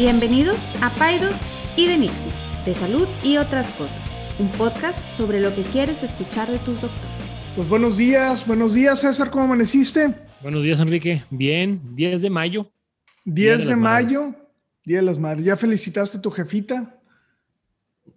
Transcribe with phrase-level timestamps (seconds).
[0.00, 1.36] Bienvenidos a Paidos
[1.76, 2.32] y de Nixie,
[2.64, 4.00] de salud y otras cosas,
[4.38, 7.52] un podcast sobre lo que quieres escuchar de tus doctores.
[7.54, 10.14] Pues buenos días, buenos días César, ¿cómo amaneciste?
[10.40, 12.72] Buenos días Enrique, bien, 10 de mayo.
[13.26, 14.34] 10 de, mayo,
[14.86, 15.44] Día de las Madres.
[15.44, 16.98] ¿Ya felicitaste a tu jefita?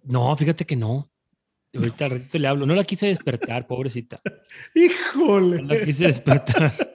[0.04, 1.10] No, fíjate que no.
[1.74, 2.64] Ahorita al ratito le hablo.
[2.64, 4.22] No la quise despertar, pobrecita.
[4.74, 5.60] Híjole.
[5.60, 6.72] No la quise despertar.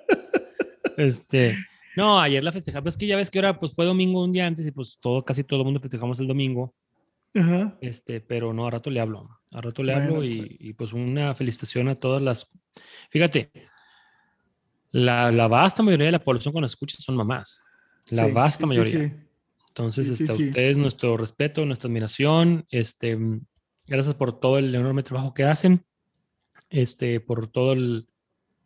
[0.98, 1.56] Este,
[2.00, 2.94] no, ayer la festejamos.
[2.94, 5.26] Es que ya ves que ahora pues fue domingo un día antes y pues todo,
[5.26, 6.74] casi todo el mundo festejamos el domingo.
[7.36, 7.78] Ajá.
[7.82, 9.30] Este, pero no, a rato le hablo.
[9.54, 12.48] A rato le hablo y, y, pues una felicitación a todas las.
[13.12, 13.52] Fíjate,
[14.92, 17.62] la, la vasta mayoría de la población nos escucha son mamás.
[18.12, 18.92] La Sí, vasta sí, mayoría.
[19.10, 19.14] sí.
[19.68, 22.66] Entonces, este, a ustedes nuestro respeto, nuestra admiración.
[22.70, 23.18] Este,
[23.86, 25.86] gracias por todo el enorme trabajo que hacen.
[26.70, 28.08] Este, por todo el,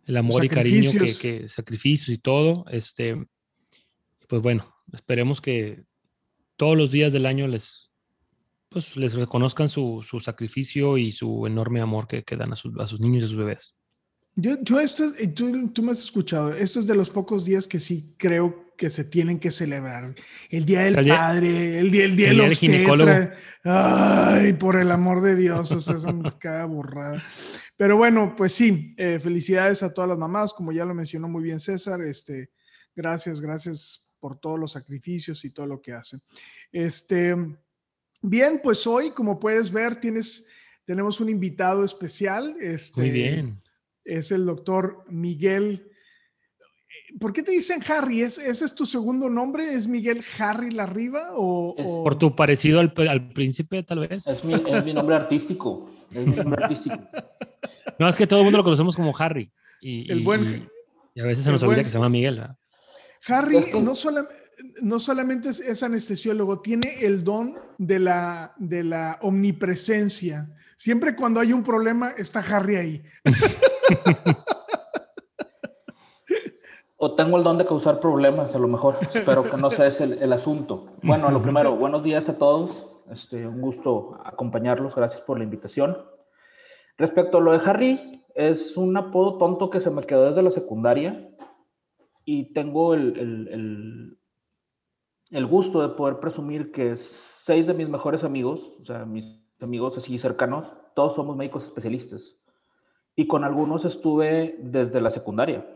[0.05, 2.66] el amor y cariño que, que sacrificios y todo.
[2.70, 3.26] Este,
[4.34, 5.84] pues bueno, esperemos que
[6.55, 7.91] todos los días del año les,
[8.67, 12.73] pues, les reconozcan su, su sacrificio y su enorme amor que, que dan a sus,
[12.79, 13.76] a sus niños y a sus bebés.
[14.35, 15.04] Yo, yo esto
[15.35, 18.89] tú, tú me has escuchado, esto es de los pocos días que sí creo que
[18.89, 20.15] se tienen que celebrar.
[20.49, 23.11] El Día del Padre, el Día, el día el día del ginecólogo.
[23.63, 27.23] Ay, por el amor de Dios, o sea, es un cada burrada.
[27.77, 31.43] Pero bueno, pues sí, eh, felicidades a todas las mamás, como ya lo mencionó muy
[31.43, 32.49] bien César, este,
[32.95, 36.21] gracias, gracias por todos los sacrificios y todo lo que hacen.
[36.71, 37.35] Este,
[38.21, 40.48] bien, pues hoy, como puedes ver, tienes,
[40.85, 42.55] tenemos un invitado especial.
[42.62, 43.60] Este, Muy bien.
[44.05, 45.91] es el doctor Miguel.
[47.20, 48.21] ¿Por qué te dicen Harry?
[48.21, 49.74] ¿Es, ¿Ese es tu segundo nombre?
[49.74, 51.32] ¿Es Miguel Harry Larriba?
[51.34, 54.26] O, o- Por tu parecido al, al príncipe, tal vez.
[54.26, 55.91] Es mi, es mi nombre artístico.
[56.13, 56.96] Es mi nombre artístico.
[57.99, 59.51] No, es que todo el mundo lo conocemos como Harry.
[59.82, 62.07] Y, El y- buen- y- y a veces se nos olvida buen- que se llama
[62.10, 62.38] Miguel.
[62.38, 62.55] ¿verdad?
[63.27, 64.28] Harry no, sola-
[64.81, 70.50] no solamente es, es anestesiólogo, tiene el don de la, de la omnipresencia.
[70.75, 73.03] Siempre cuando hay un problema está Harry ahí.
[76.97, 78.95] O tengo el don de causar problemas, a lo mejor.
[79.13, 80.95] Espero que no sea ese el, el asunto.
[81.01, 82.88] Bueno, a lo primero, buenos días a todos.
[83.11, 84.95] Este, un gusto acompañarlos.
[84.95, 85.97] Gracias por la invitación.
[86.97, 90.51] Respecto a lo de Harry, es un apodo tonto que se me quedó desde la
[90.51, 91.29] secundaria.
[92.25, 94.17] Y tengo el, el- el-
[95.31, 99.25] el gusto de poder presumir que seis de mis mejores amigos, o sea, mis
[99.59, 102.38] amigos así cercanos, todos somos médicos especialistas.
[103.16, 105.67] Y con algunos estuve desde la secundaria.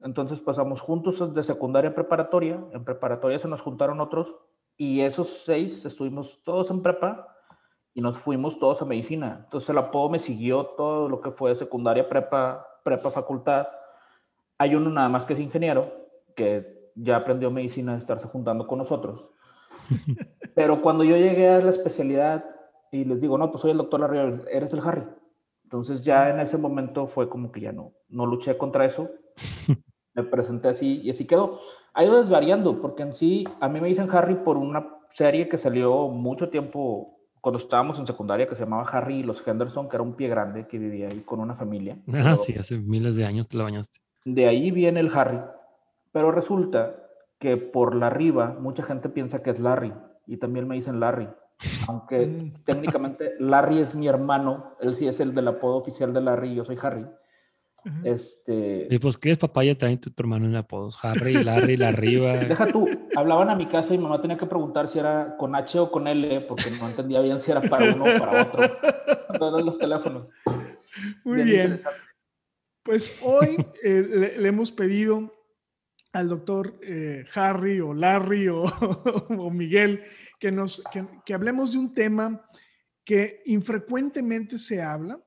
[0.00, 2.64] Entonces pasamos juntos de secundaria a preparatoria.
[2.72, 4.34] En preparatoria se nos juntaron otros
[4.76, 7.28] y esos seis estuvimos todos en prepa
[7.92, 9.42] y nos fuimos todos a medicina.
[9.44, 13.66] Entonces el apodo me siguió todo lo que fue secundaria, prepa, prepa, facultad.
[14.60, 15.90] Hay uno nada más que es ingeniero
[16.36, 19.30] que ya aprendió medicina de estarse juntando con nosotros.
[20.54, 22.44] Pero cuando yo llegué a la especialidad
[22.92, 25.04] y les digo, no, pues soy el doctor Larriel, eres el Harry.
[25.64, 29.08] Entonces ya en ese momento fue como que ya no, no luché contra eso.
[30.14, 31.60] Me presenté así y así quedó.
[31.94, 35.56] Ha ido desvariando porque en sí a mí me dicen Harry por una serie que
[35.56, 39.96] salió mucho tiempo cuando estábamos en secundaria que se llamaba Harry y los Henderson, que
[39.96, 41.96] era un pie grande que vivía ahí con una familia.
[42.00, 44.00] Ah, Pero sí, hace miles de años te la bañaste.
[44.24, 45.40] De ahí viene el Harry.
[46.12, 46.96] Pero resulta
[47.38, 49.92] que por la arriba mucha gente piensa que es Larry
[50.26, 51.28] y también me dicen Larry.
[51.88, 52.64] Aunque Mm.
[52.64, 56.54] técnicamente Larry es mi hermano, él sí es el del apodo oficial de Larry y
[56.56, 57.06] yo soy Harry.
[58.04, 61.02] Este, Y pues, ¿qué es papaya trae tu, tu hermano en apodos?
[61.02, 62.32] Harry, Larry, la arriba.
[62.36, 62.86] Deja tú,
[63.16, 65.90] hablaban a mi casa y mi mamá tenía que preguntar si era con H o
[65.90, 68.62] con L, porque no entendía bien si era para uno o para otro.
[69.38, 70.28] Todos los teléfonos.
[71.24, 71.80] Muy bien.
[72.82, 75.34] Pues hoy eh, le, le hemos pedido
[76.12, 78.62] al doctor eh, Harry o Larry o,
[79.38, 80.02] o Miguel
[80.38, 82.44] que, nos, que, que hablemos de un tema
[83.04, 85.20] que infrecuentemente se habla,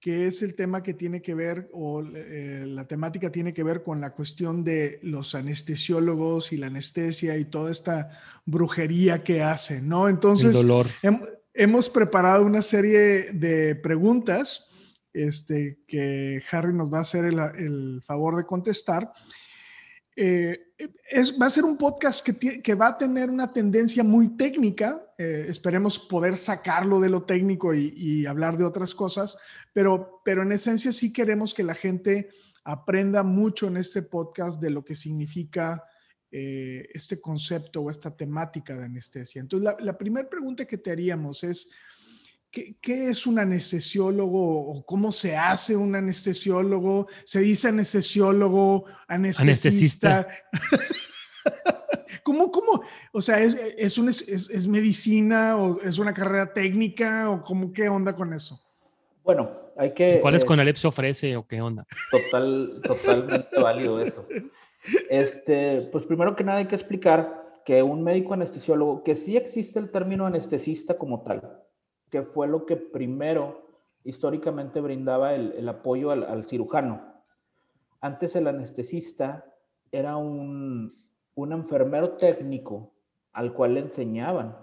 [0.00, 3.82] que es el tema que tiene que ver, o eh, la temática tiene que ver
[3.82, 8.10] con la cuestión de los anestesiólogos y la anestesia y toda esta
[8.44, 10.06] brujería que hacen, ¿no?
[10.06, 10.86] El Entonces, dolor.
[11.02, 14.70] Hem- hemos preparado una serie de preguntas
[15.14, 19.12] este, que Harry nos va a hacer el, favor de contestar.
[20.16, 20.72] Eh,
[21.08, 25.00] es, va a ser un podcast que, que va a tener una tendencia muy técnica.
[25.16, 29.38] eh, esperemos poder sacarlo de lo técnico y, hablar de otras cosas,
[29.72, 32.30] pero, pero en esencia sí queremos que la gente
[32.64, 35.84] aprenda mucho en este podcast de lo que significa
[36.32, 39.40] eh, este concepto o esta temática de anestesia.
[39.40, 41.70] Entonces, la primera pregunta que te haríamos es,
[42.54, 47.08] ¿qué, qué es un anestesiólogo o cómo se hace un anestesiólogo?
[47.24, 50.28] ¿Se dice anestesiólogo, anestesista?
[52.22, 52.82] ¿Cómo, cómo?
[53.12, 57.72] O sea, ¿es, es, un, es, es, medicina o es una carrera técnica o cómo,
[57.72, 58.58] qué onda con eso?
[59.24, 60.20] Bueno, hay que...
[60.22, 61.86] ¿Cuál es eh, con se ofrece o qué onda?
[62.10, 64.26] Total, totalmente válido eso.
[65.10, 69.78] Este, pues primero que nada hay que explicar que un médico anestesiólogo, que sí existe
[69.78, 71.63] el término anestesista como tal,
[72.14, 73.66] que fue lo que primero
[74.04, 77.02] históricamente brindaba el, el apoyo al, al, cirujano.
[78.00, 79.44] Antes el anestesista
[79.90, 80.96] era un,
[81.34, 82.92] un enfermero técnico
[83.32, 84.56] al cual le enseñaban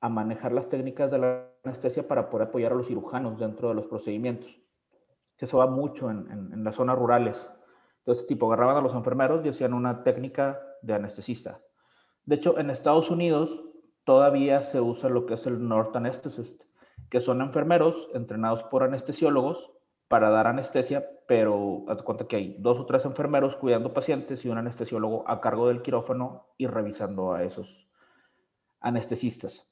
[0.00, 3.74] a manejar las técnicas de la anestesia para poder apoyar a los cirujanos dentro de
[3.74, 4.58] los procedimientos.
[5.36, 7.36] Eso va mucho en, en, en las zonas rurales.
[7.98, 11.60] Entonces, tipo, agarraban a los enfermeros y hacían una técnica de anestesista.
[12.24, 13.62] De hecho, en Estados Unidos
[14.04, 16.64] todavía se usa lo que es el North Anesthetist,
[17.10, 19.70] que son enfermeros entrenados por anestesiólogos
[20.08, 24.48] para dar anestesia, pero haz cuenta que hay dos o tres enfermeros cuidando pacientes y
[24.48, 27.88] un anestesiólogo a cargo del quirófano y revisando a esos
[28.80, 29.62] anestesistas.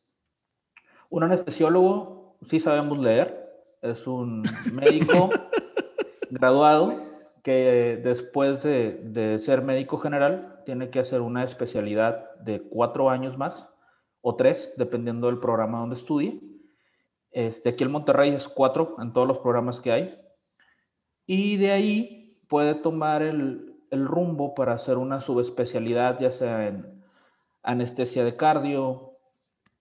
[1.11, 3.43] Un anestesiólogo, sí sabemos leer,
[3.83, 4.43] es un
[4.73, 5.29] médico
[6.31, 7.13] graduado
[7.43, 13.37] que después de, de, ser médico general tiene que hacer una especialidad de cuatro años
[13.37, 13.67] más
[14.23, 16.41] o tres, dependiendo del programa donde estudie.
[17.33, 20.23] Este, aquí en Monterrey es cuatro en todos los programas que hay.
[21.27, 27.03] Y de ahí puede tomar el, rumbo para hacer una subespecialidad, ya sea en
[27.63, 29.19] anestesia de cardio,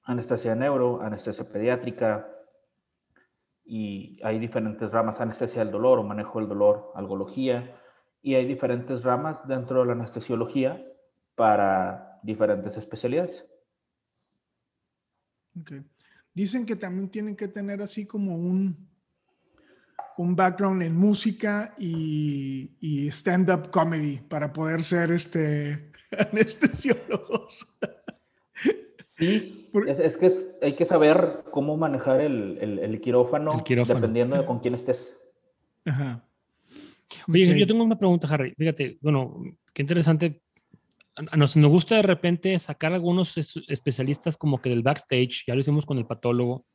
[0.03, 2.27] anestesia de neuro, anestesia pediátrica,
[3.63, 7.79] y hay diferentes ramas, anestesia del dolor o manejo del dolor, algología,
[8.21, 10.85] y hay diferentes ramas dentro de la anestesiología
[11.35, 13.45] para diferentes especialidades.
[16.33, 18.89] Dicen que también tienen que tener así como un,
[20.17, 25.91] un background en música y, y stand-up comedy para poder ser este,
[26.31, 27.75] anestesiólogos.
[29.17, 33.63] Sí, es, es, que es, hay que saber cómo manejar el, el, el, quirófano, el,
[33.63, 35.15] quirófano, dependiendo de con quién estés.
[35.85, 36.25] Ajá.
[37.27, 37.59] Oye, okay.
[37.59, 38.53] yo tengo una pregunta, Harry.
[38.57, 39.43] Fíjate, bueno,
[39.73, 40.41] qué interesante.
[41.35, 45.85] Nos, nos gusta de repente sacar algunos especialistas como que del backstage, ya lo hicimos
[45.85, 46.65] con el patólogo.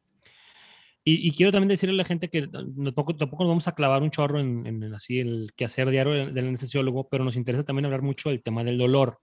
[1.02, 4.02] Y, y quiero también decirle a la gente que tampoco, tampoco nos vamos a clavar
[4.02, 8.02] un chorro en, en así el quehacer diario del, anestesiólogo, pero nos interesa también hablar
[8.02, 9.20] mucho del tema del dolor.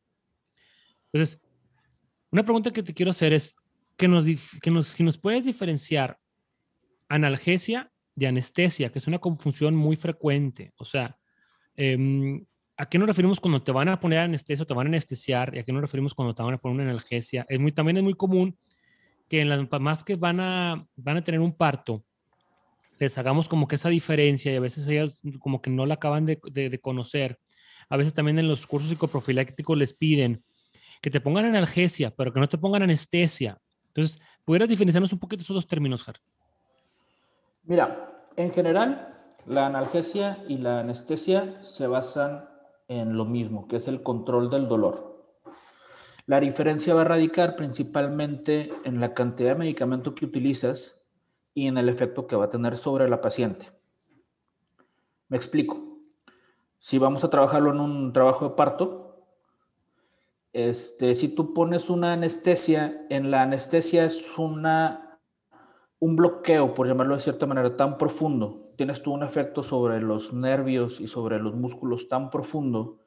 [1.12, 1.42] Entonces,
[2.32, 3.56] una pregunta que te quiero hacer es,
[3.98, 4.26] que nos,
[4.62, 6.18] que nos, que nos puedes diferenciar
[7.08, 10.72] analgesia de anestesia, que es una confusión muy frecuente.
[10.78, 11.18] O sea,
[11.76, 11.98] eh,
[12.78, 15.56] ¿a qué nos referimos cuando te van a poner anestesia o te van a anestesiar?
[15.56, 17.46] ¿Y a qué nos referimos cuando te van a poner una analgesia?
[17.50, 18.58] Es muy, también es muy común
[19.30, 22.04] que en las mamás que van a, van a tener un parto,
[23.00, 26.26] les hagamos como que esa diferencia y a veces ellas como que no la acaban
[26.26, 27.40] de, de, de conocer.
[27.90, 30.44] A veces también en los cursos psicoprofilácticos les piden
[31.02, 33.58] que te pongan analgesia, pero que no te pongan anestesia.
[33.88, 36.16] Entonces, ¿pudieras diferenciarnos un poquito esos dos términos, Har?
[37.64, 39.14] Mira, en general,
[39.46, 42.53] la analgesia y la anestesia se basan
[43.00, 45.14] en lo mismo, que es el control del dolor.
[46.26, 51.02] La diferencia va a radicar principalmente en la cantidad de medicamento que utilizas
[51.54, 53.68] y en el efecto que va a tener sobre la paciente.
[55.28, 55.78] Me explico.
[56.80, 59.26] Si vamos a trabajarlo en un trabajo de parto,
[60.54, 65.20] este, si tú pones una anestesia, en la anestesia es una,
[66.00, 68.63] un bloqueo, por llamarlo de cierta manera, tan profundo.
[68.76, 72.98] Tienes tú un efecto sobre los nervios y sobre los músculos tan profundo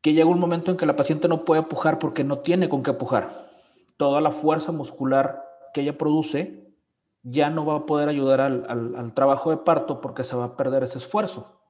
[0.00, 2.82] que llega un momento en que la paciente no puede pujar porque no tiene con
[2.82, 3.50] qué pujar.
[3.96, 5.42] Toda la fuerza muscular
[5.72, 6.74] que ella produce
[7.22, 10.44] ya no va a poder ayudar al, al, al trabajo de parto porque se va
[10.44, 11.60] a perder ese esfuerzo.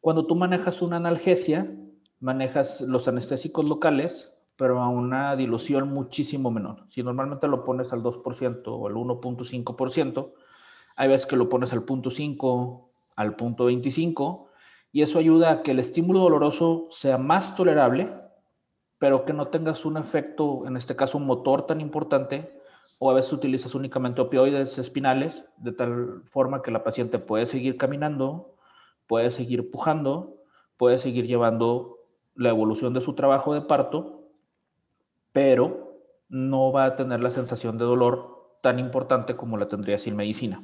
[0.00, 1.74] Cuando tú manejas una analgesia,
[2.20, 6.84] manejas los anestésicos locales, pero a una dilución muchísimo menor.
[6.90, 10.32] Si normalmente lo pones al 2% o al 1.5%,
[10.96, 14.48] hay veces que lo pones al 0.5, al 0.25,
[14.92, 18.12] y eso ayuda a que el estímulo doloroso sea más tolerable,
[18.98, 22.50] pero que no tengas un efecto, en este caso un motor tan importante,
[22.98, 27.76] o a veces utilizas únicamente opioides espinales, de tal forma que la paciente puede seguir
[27.76, 28.54] caminando,
[29.06, 30.36] puede seguir pujando,
[30.78, 31.98] puede seguir llevando
[32.34, 34.22] la evolución de su trabajo de parto,
[35.32, 40.16] pero no va a tener la sensación de dolor tan importante como la tendría sin
[40.16, 40.62] medicina.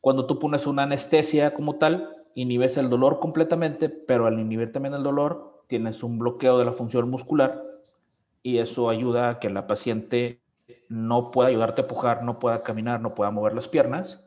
[0.00, 4.94] Cuando tú pones una anestesia como tal, inhibes el dolor completamente, pero al inhibir también
[4.94, 7.62] el dolor, tienes un bloqueo de la función muscular
[8.42, 10.40] y eso ayuda a que la paciente
[10.88, 14.22] no pueda ayudarte a pujar, no pueda caminar, no pueda mover las piernas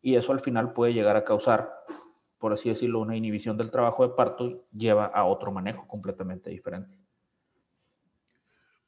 [0.00, 1.70] y eso al final puede llegar a causar
[2.40, 6.96] por así decirlo, una inhibición del trabajo de parto lleva a otro manejo completamente diferente.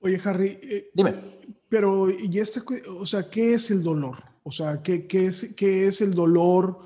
[0.00, 0.59] Oye, Harry.
[0.62, 1.14] Eh, Dime.
[1.69, 4.17] Pero, ¿y este, o sea, qué es el dolor?
[4.42, 6.80] O sea, ¿qué, qué, es, qué es el dolor?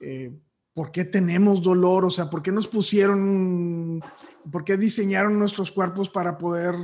[0.00, 0.32] Eh,
[0.72, 2.04] ¿Por qué tenemos dolor?
[2.04, 4.02] O sea, ¿por qué nos pusieron,
[4.50, 6.74] por qué diseñaron nuestros cuerpos para poder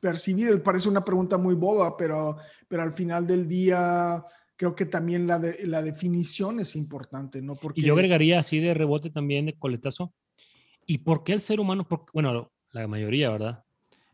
[0.00, 0.62] percibir?
[0.62, 2.36] Parece una pregunta muy boba, pero,
[2.68, 4.24] pero al final del día
[4.56, 7.54] creo que también la, de, la definición es importante, ¿no?
[7.54, 7.80] Porque...
[7.80, 10.14] Y yo agregaría así de rebote también, de coletazo.
[10.86, 13.64] ¿Y por qué el ser humano, porque, bueno, la mayoría, ¿verdad?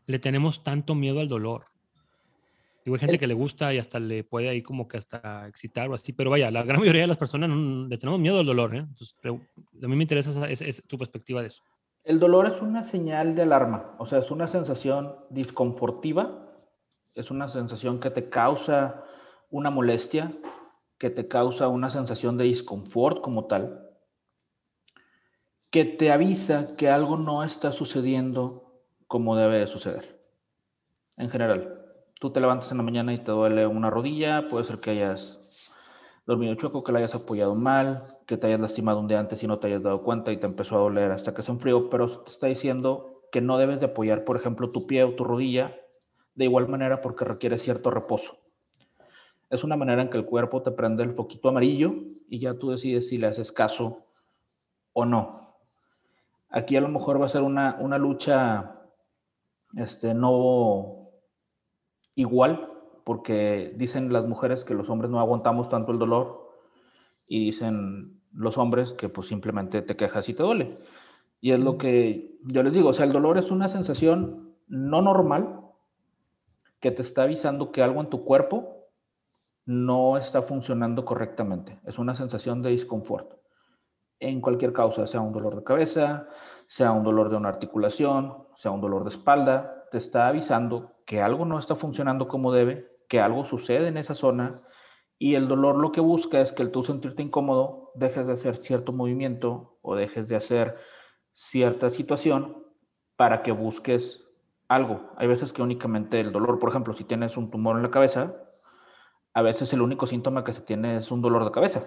[0.07, 1.70] Le tenemos tanto miedo al dolor.
[2.83, 5.89] Digo, hay gente que le gusta y hasta le puede ahí como que hasta excitar
[5.89, 8.75] o así, pero vaya, la gran mayoría de las personas le tenemos miedo al dolor,
[8.75, 8.79] ¿eh?
[8.79, 11.61] Entonces, a mí me interesa esa, tu perspectiva de eso.
[12.03, 16.51] El dolor es una señal de alarma, o sea, es una sensación disconfortiva,
[17.13, 19.03] es una sensación que te causa
[19.51, 20.31] una molestia,
[20.97, 23.87] que te causa una sensación de disconfort como tal,
[25.69, 30.19] que te avisa que algo no está sucediendo como debe de suceder,
[31.17, 31.80] en general
[32.21, 35.39] tú te levantas en la mañana y te duele una rodilla, puede ser que hayas
[36.27, 39.47] dormido chueco, que la hayas apoyado mal, que te hayas lastimado un día antes y
[39.47, 42.19] no te hayas dado cuenta y te empezó a doler hasta que se enfrió, pero
[42.19, 45.75] te está diciendo que no debes de apoyar, por ejemplo, tu pie o tu rodilla
[46.35, 48.37] de igual manera porque requiere cierto reposo.
[49.49, 51.95] Es una manera en que el cuerpo te prende el foquito amarillo
[52.29, 54.05] y ya tú decides si le haces caso
[54.93, 55.55] o no.
[56.51, 58.75] Aquí a lo mejor va a ser una, una lucha
[59.75, 61.00] este, no
[62.15, 62.69] igual,
[63.03, 66.51] porque dicen las mujeres que los hombres no aguantamos tanto el dolor
[67.27, 70.77] y dicen los hombres que pues simplemente te quejas y te duele.
[71.39, 75.01] Y es lo que yo les digo, o sea, el dolor es una sensación no
[75.01, 75.59] normal
[76.79, 78.87] que te está avisando que algo en tu cuerpo
[79.65, 81.79] no está funcionando correctamente.
[81.85, 83.33] Es una sensación de disconfort.
[84.19, 86.27] En cualquier causa, sea un dolor de cabeza,
[86.67, 91.21] sea un dolor de una articulación, sea un dolor de espalda, te está avisando que
[91.21, 94.61] algo no está funcionando como debe, que algo sucede en esa zona
[95.19, 98.55] y el dolor lo que busca es que el tú sentirte incómodo dejes de hacer
[98.63, 100.77] cierto movimiento o dejes de hacer
[101.33, 102.63] cierta situación
[103.17, 104.23] para que busques
[104.69, 105.11] algo.
[105.17, 108.33] Hay veces que únicamente el dolor, por ejemplo, si tienes un tumor en la cabeza,
[109.33, 111.83] a veces el único síntoma que se tiene es un dolor de cabeza.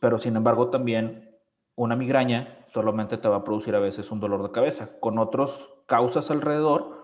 [0.00, 1.36] Pero sin embargo también
[1.74, 5.50] una migraña solamente te va a producir a veces un dolor de cabeza, con otras
[5.86, 7.01] causas alrededor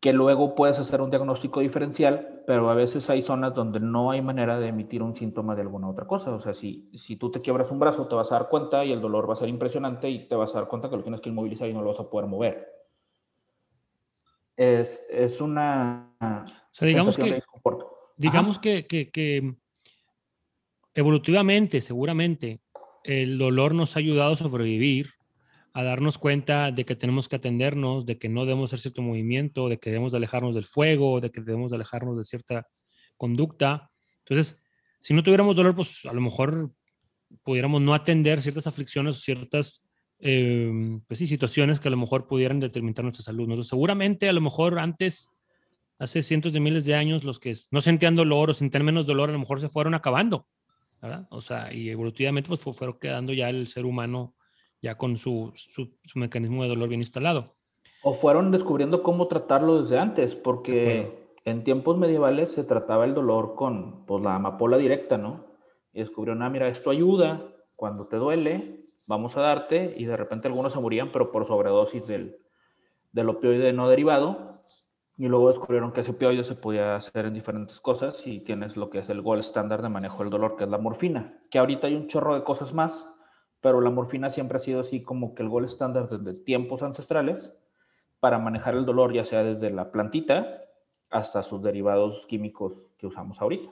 [0.00, 4.22] que luego puedes hacer un diagnóstico diferencial, pero a veces hay zonas donde no hay
[4.22, 6.32] manera de emitir un síntoma de alguna otra cosa.
[6.32, 8.92] O sea, si, si tú te quiebras un brazo, te vas a dar cuenta y
[8.92, 11.20] el dolor va a ser impresionante y te vas a dar cuenta que lo tienes
[11.20, 12.66] que inmovilizar y no lo vas a poder mover.
[14.56, 16.14] Es, es una...
[16.18, 17.42] O sea, digamos que,
[18.16, 19.54] digamos que, que, que
[20.94, 22.60] evolutivamente, seguramente,
[23.04, 25.10] el dolor nos ha ayudado a sobrevivir
[25.72, 29.68] a darnos cuenta de que tenemos que atendernos, de que no debemos hacer cierto movimiento,
[29.68, 32.66] de que debemos de alejarnos del fuego, de que debemos de alejarnos de cierta
[33.16, 33.90] conducta.
[34.24, 34.58] Entonces,
[35.00, 36.72] si no tuviéramos dolor, pues a lo mejor
[37.42, 39.84] pudiéramos no atender ciertas aflicciones o ciertas
[40.18, 43.62] em, pues sí, situaciones que a lo mejor pudieran determinar nuestra salud.
[43.62, 45.30] Seguramente a lo mejor antes,
[45.98, 49.30] hace cientos de miles de años, los que no sentían dolor o sentían menos dolor,
[49.30, 50.46] a lo mejor se fueron acabando.
[51.30, 54.34] O sea, y evolutivamente pues fueron quedando ya el ser humano
[54.82, 57.54] ya con su, su, mecanismo de dolor bien instalado.
[58.02, 63.54] O fueron descubriendo cómo tratarlo desde antes, porque en tiempos medievales se trataba el dolor
[63.54, 65.44] con pues, la amapola directa, ¿no?
[65.92, 67.46] Y descubrieron, ah, mira, esto ayuda
[67.76, 72.06] cuando te duele, vamos a darte, y de repente algunos se morían, pero por sobredosis
[72.06, 72.36] del,
[73.12, 74.50] del opioide no derivado,
[75.16, 78.88] y luego descubrieron que ese opioide se podía hacer en diferentes cosas, y tienes lo
[78.88, 81.88] que es el gold estándar de manejo del dolor, que es la morfina, que ahorita
[81.88, 83.06] hay un chorro de cosas más,
[83.60, 87.50] pero la morfina siempre ha sido así como que el gol estándar desde tiempos ancestrales
[88.20, 90.62] para manejar el dolor, ya sea desde la plantita
[91.10, 93.70] hasta sus derivados químicos que usamos ahorita.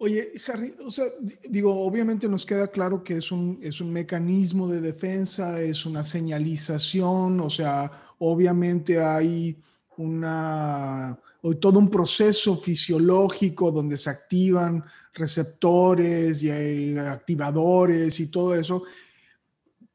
[0.00, 1.06] Oye, Harry, o sea,
[1.50, 6.04] digo, obviamente nos queda claro que es un, es un mecanismo de defensa, es una
[6.04, 9.58] señalización, o sea, obviamente hay
[9.96, 11.18] una,
[11.60, 18.82] todo un proceso fisiológico donde se activan receptores y activadores y todo eso,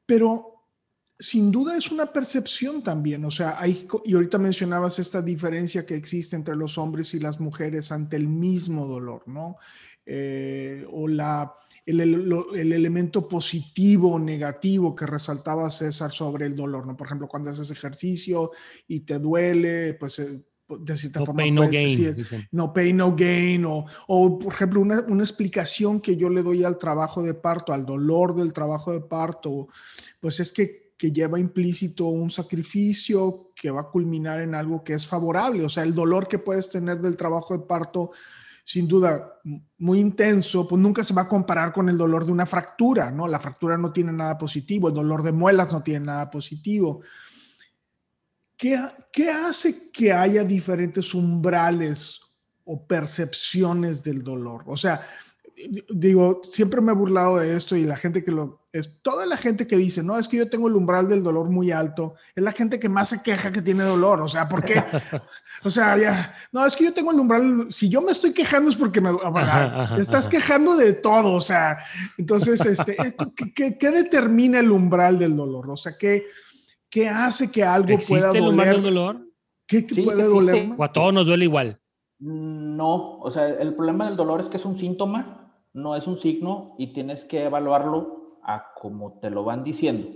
[0.05, 0.53] pero
[1.19, 5.95] sin duda es una percepción también, o sea, hay, y ahorita mencionabas esta diferencia que
[5.95, 9.57] existe entre los hombres y las mujeres ante el mismo dolor, ¿no?
[10.05, 11.53] Eh, o la,
[11.85, 16.97] el, el, elemento positivo o negativo que resaltaba César sobre el dolor, ¿no?
[16.97, 18.51] Por ejemplo, cuando haces ejercicio
[18.87, 20.19] y te duele, pues...
[20.19, 20.43] Eh,
[20.79, 25.01] de cierta no forma, no gain, no pay, no gain, o, o por ejemplo, una,
[25.01, 29.01] una, explicación que yo le doy al trabajo de parto, al dolor del trabajo de
[29.01, 29.67] parto,
[30.19, 34.93] pues es que, que lleva implícito un sacrificio que va a culminar en algo que
[34.93, 35.63] es favorable.
[35.63, 38.11] O sea, el dolor que puedes tener del trabajo de parto,
[38.63, 39.39] sin duda,
[39.77, 43.27] muy intenso, pues nunca se va a comparar con el dolor de una fractura, ¿no?
[43.27, 47.01] La fractura no tiene nada positivo, el dolor de muelas no tiene nada positivo.
[48.63, 48.79] ¿Qué,
[49.11, 52.21] qué hace que haya diferentes umbrales
[52.63, 54.63] o percepciones del dolor?
[54.67, 55.01] O sea,
[55.93, 59.35] digo, siempre me he burlado de esto y la gente que lo es toda la
[59.35, 62.41] gente que dice, no, es que yo tengo el umbral del dolor muy alto, es
[62.41, 64.81] la gente que más se queja que tiene dolor, o sea, ¿por qué?
[65.65, 68.69] o sea, ya, no, es que yo tengo el umbral, si yo me estoy quejando
[68.69, 69.11] es porque me,
[69.97, 71.79] estás quejando de todo, o sea,
[72.17, 73.13] entonces, este, eh,
[73.53, 75.69] ¿qué, qué, determina el umbral del dolor?
[75.69, 76.27] O sea, ¿qué,
[76.93, 78.67] qué hace que algo pueda doler?
[78.67, 79.27] el del dolor?
[79.67, 80.69] ¿Qué, puede doler?
[80.77, 81.79] O a todos nos duele igual.
[82.19, 86.19] No, o sea, el problema del dolor es que es un síntoma no es un
[86.19, 90.07] signo y tienes que evaluarlo a como te lo van diciendo.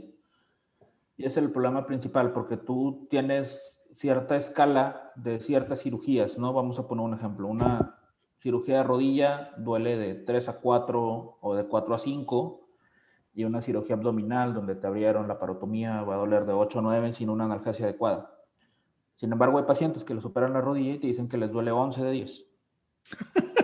[1.17, 3.59] Y es el problema principal, porque tú tienes
[3.95, 6.53] cierta escala de ciertas cirugías, ¿no?
[6.53, 7.47] Vamos a poner un ejemplo.
[7.47, 7.99] Una
[8.37, 12.66] cirugía de rodilla duele de 3 a 4 o de 4 a 5,
[13.37, 16.81] y una cirugía abdominal donde te abrieron la parotomía va a doler de 8 a
[16.81, 18.31] 9 sin una analgesia adecuada.
[19.15, 21.69] Sin embargo, hay pacientes que les operan la rodilla y te dicen que les duele
[21.71, 22.45] 11 de 10.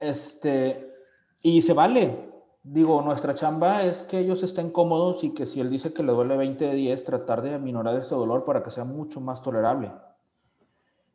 [0.00, 0.92] Este,
[1.40, 2.30] y se vale.
[2.62, 6.12] Digo, nuestra chamba es que ellos estén cómodos y que si él dice que le
[6.12, 9.92] duele 20 de 10, tratar de aminorar ese dolor para que sea mucho más tolerable.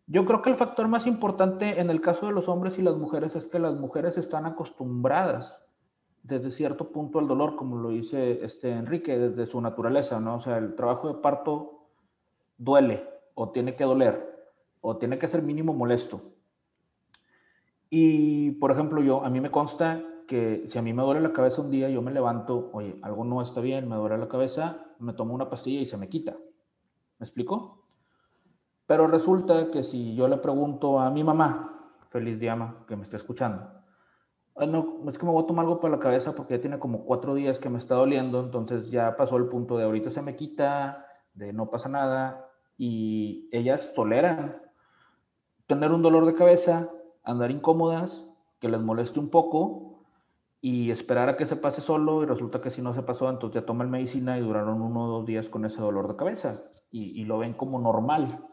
[0.08, 2.96] Yo creo que el factor más importante en el caso de los hombres y las
[2.96, 5.62] mujeres es que las mujeres están acostumbradas
[6.30, 10.36] desde cierto punto al dolor, como lo dice este Enrique, desde su naturaleza, ¿no?
[10.36, 11.88] O sea, el trabajo de parto
[12.58, 14.30] duele o tiene que doler
[14.82, 16.22] o tiene que ser mínimo molesto.
[17.90, 21.34] Y, por ejemplo, yo, a mí me consta que si a mí me duele la
[21.34, 24.86] cabeza un día, yo me levanto, oye, algo no está bien, me duele la cabeza,
[25.00, 26.38] me tomo una pastilla y se me quita.
[27.18, 27.84] ¿Me explico?
[28.86, 33.18] Pero resulta que si yo le pregunto a mi mamá, feliz día, que me está
[33.18, 33.79] escuchando,
[34.68, 37.06] no, es que me voy a tomar algo para la cabeza porque ya tiene como
[37.06, 40.36] cuatro días que me está doliendo, entonces ya pasó el punto de ahorita se me
[40.36, 44.62] quita, de no pasa nada, y ellas toleran
[45.68, 46.90] tener un dolor de cabeza
[47.24, 48.26] andar incómodas,
[48.60, 50.04] que les moleste un poco
[50.62, 53.62] y esperar a que se pase solo y resulta que si no se pasó, entonces
[53.62, 57.24] ya toman medicina y duraron uno o dos días con ese dolor de cabeza y,
[57.26, 58.44] lo ven como normal.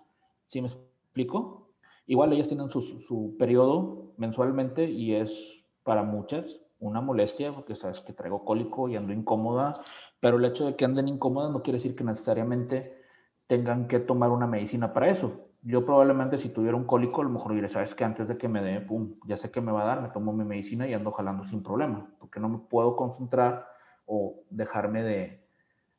[0.46, 1.70] ¿Sí me explico?
[2.06, 5.55] Igual ellas tienen su, su periodo mensualmente y es
[5.86, 6.44] para muchas
[6.78, 9.72] una molestia porque sabes que traigo cólico y ando incómoda,
[10.20, 13.00] pero el hecho de que anden incómodas no quiere decir que necesariamente
[13.46, 17.30] tengan que tomar una medicina para eso yo probablemente si tuviera un cólico, a lo
[17.30, 19.82] mejor diré, sabes que antes de que me dé, pum, ya sé que me va
[19.82, 22.94] a dar, me tomo mi medicina y ando jalando sin problema, porque no me puedo
[22.94, 23.66] concentrar
[24.06, 25.44] o dejarme de,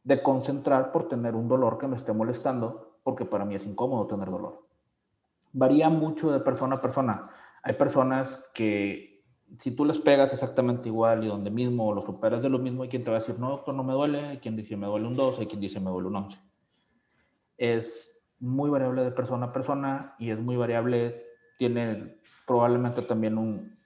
[0.06, 4.08] de concentrar por tener un dolor que me esté molestando, porque para mí es incómodo
[4.08, 4.65] tener dolor.
[5.52, 7.30] Varía mucho de persona a persona.
[7.62, 9.07] Hay personas que
[9.60, 12.84] si tú les pegas exactamente igual y donde mismo o lo superas de lo mismo,
[12.84, 14.88] hay quien te va a decir, no, doctor, no me duele, hay quien dice me
[14.88, 16.40] duele un 2, hay quien dice me duele un 11.
[17.58, 21.24] Es muy variable de persona a persona y es muy variable,
[21.58, 23.78] tiene probablemente también un,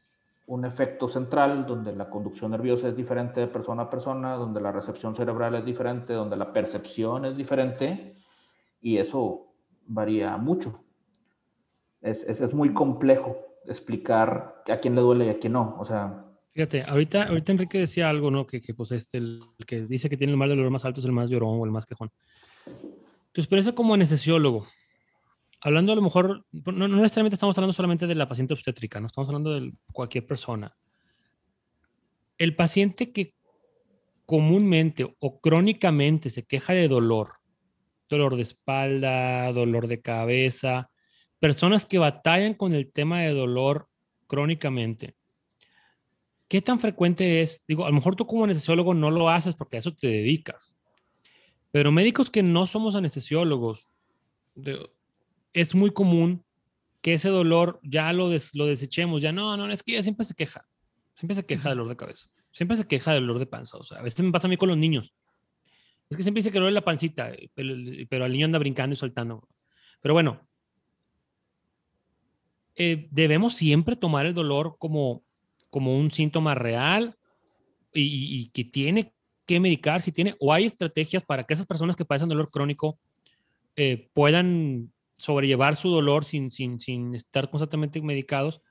[0.48, 4.72] un efecto central donde la conducción nerviosa es diferente de persona a persona, donde la
[4.72, 8.16] recepción cerebral es diferente, donde la percepción es diferente
[8.82, 9.54] y eso
[9.86, 10.84] varía mucho.
[12.02, 15.76] Es, es, es muy complejo explicar a quién le duele y a quién no.
[15.80, 18.46] O sea, Fíjate, ahorita, ahorita Enrique decía algo, ¿no?
[18.46, 21.06] Que, que pues este, el, que dice que tiene el mal dolor más alto es
[21.06, 22.12] el más llorón o el más quejón.
[23.32, 24.68] Tu experiencia como anestesiólogo,
[25.62, 29.30] hablando a lo mejor, no, necesariamente estamos hablando solamente de la paciente obstétrica, no estamos
[29.30, 30.76] hablando de cualquier persona.
[32.38, 33.34] El paciente que
[34.26, 37.36] comúnmente o crónicamente se queja de dolor,
[38.10, 40.91] dolor de espalda, dolor de cabeza,
[41.42, 43.90] personas que batallan con el tema de dolor
[44.28, 45.16] crónicamente,
[46.48, 47.66] ¿qué tan frecuente es?
[47.68, 50.78] Digo, a lo mejor tú como anestesiólogo no lo haces porque a eso te dedicas,
[51.72, 53.90] pero médicos que no somos anestesiólogos,
[55.52, 56.46] es muy común
[57.02, 60.36] que ese dolor ya lo, lo desechemos, ya no, no, es que ya siempre se
[60.36, 60.68] queja,
[61.16, 63.84] siempre se queja del dolor de cabeza, siempre se queja del dolor de panza, o
[63.84, 65.16] sea, a veces me pasa a mí con los niños,
[66.08, 67.74] es que siempre dice que duele la pancita, pero,
[68.08, 69.48] pero el niño anda brincando y soltando.
[70.02, 70.46] Pero bueno,
[72.76, 75.24] eh, debemos siempre tomar el dolor como,
[75.70, 77.18] como un síntoma real
[77.94, 79.14] y, y que tiene
[79.46, 83.00] que medicar, si tiene, o hay estrategias para que esas personas que padecen dolor crónico
[83.76, 88.62] eh, puedan sobrellevar su dolor sin, sin, sin estar constantemente medicados.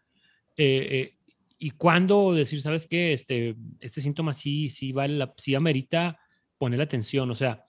[0.56, 1.16] Eh, eh,
[1.58, 3.12] y cuándo decir, ¿sabes qué?
[3.12, 6.18] Este, este síntoma sí, sí vale la, sí amerita
[6.58, 7.30] poner atención.
[7.30, 7.66] O sea,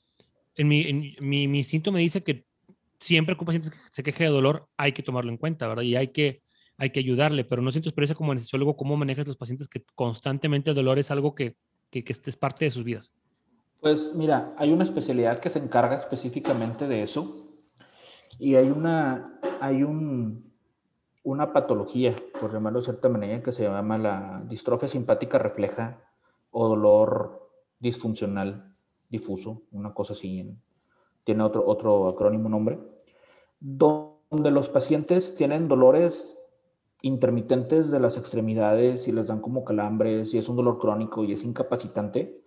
[0.56, 2.46] en mi, mi, mi instinto me dice que
[3.02, 5.84] siempre que un paciente se queje de dolor hay que tomarlo en cuenta, ¿verdad?
[5.84, 6.44] Y hay que,
[6.78, 10.70] hay que ayudarle, pero no siento experiencia como anestesiólogo, ¿cómo manejas los pacientes que constantemente
[10.70, 11.56] el dolor es algo que,
[11.90, 13.12] que, que es parte de sus vidas?
[13.80, 17.58] Pues mira, hay una especialidad que se encarga específicamente de eso
[18.40, 20.54] y hay una, hay un,
[21.24, 26.04] una patología, por llamarlo de cierta manera, que se llama la distrofia simpática refleja
[26.52, 28.76] o dolor disfuncional
[29.10, 30.56] difuso, una cosa así,
[31.24, 32.80] tiene otro, otro acrónimo nombre,
[33.60, 36.38] donde los pacientes tienen dolores
[37.02, 41.34] intermitentes de las extremidades y les dan como calambres y es un dolor crónico y
[41.34, 42.42] es incapacitante.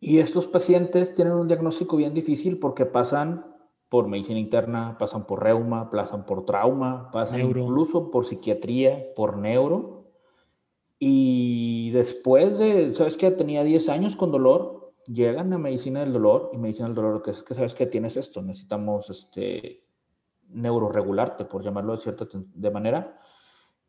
[0.00, 3.44] Y estos pacientes tienen un diagnóstico bien difícil porque pasan
[3.90, 10.04] por medicina interna, pasan por reuma, pasan por trauma, pasan incluso por psiquiatría, por neuro.
[10.98, 13.30] Y después de, ¿sabes qué?
[13.30, 14.79] Tenía 10 años con dolor,
[15.12, 18.16] llegan a medicina del dolor y medicina del dolor, que es que sabes que tienes
[18.16, 19.84] esto, necesitamos este
[20.48, 23.20] neuroregularte, por llamarlo de cierta de manera.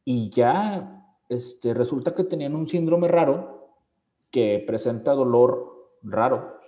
[0.06, 3.76] Y ya este, resulta que tenían un síndrome raro
[4.30, 6.62] que presenta dolor raro,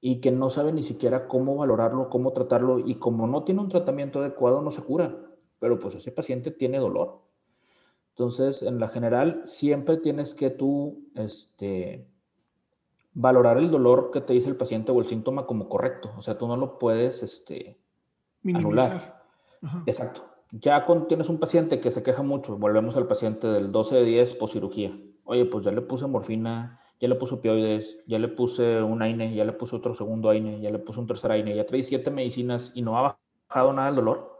[0.00, 3.68] y que no sabe ni siquiera cómo valorarlo, cómo tratarlo y como no tiene un
[3.68, 5.16] tratamiento adecuado no se cura,
[5.58, 7.22] pero pues ese paciente tiene dolor.
[8.10, 12.06] Entonces, en la general, siempre tienes que tú este,
[13.16, 16.12] valorar el dolor que te dice el paciente o el síntoma como correcto.
[16.18, 17.78] O sea, tú no lo puedes este,
[18.44, 19.22] anular.
[19.86, 20.22] Exacto.
[20.52, 24.04] Ya cuando tienes un paciente que se queja mucho, volvemos al paciente del 12 de
[24.04, 24.96] 10 cirugía.
[25.24, 29.34] Oye, pues ya le puse morfina, ya le puse opioides, ya le puse un AINE,
[29.34, 32.10] ya le puse otro segundo AINE, ya le puse un tercer AINE, ya trae siete
[32.10, 33.16] medicinas y no ha
[33.48, 34.38] bajado nada el dolor,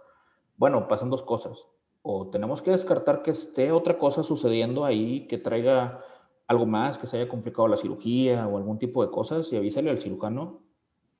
[0.58, 1.66] bueno, pasan dos cosas.
[2.02, 6.02] O tenemos que descartar que esté otra cosa sucediendo ahí que traiga
[6.46, 9.90] algo más, que se haya complicado la cirugía o algún tipo de cosas y avísale
[9.90, 10.62] al cirujano.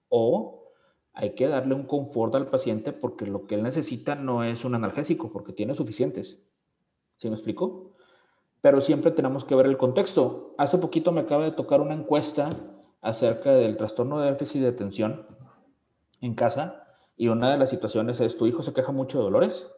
[0.09, 0.73] O
[1.13, 4.75] hay que darle un confort al paciente porque lo que él necesita no es un
[4.75, 6.43] analgésico, porque tiene suficientes.
[7.17, 7.97] ¿Sí me explico?
[8.67, 10.57] pero siempre tenemos que ver el contexto.
[10.59, 12.51] Hace poquito me acaba de tocar una encuesta
[13.01, 15.25] acerca del trastorno de déficit de atención
[16.21, 16.85] en casa
[17.17, 19.69] y una de las situaciones es, ¿tu hijo se queja mucho de dolores?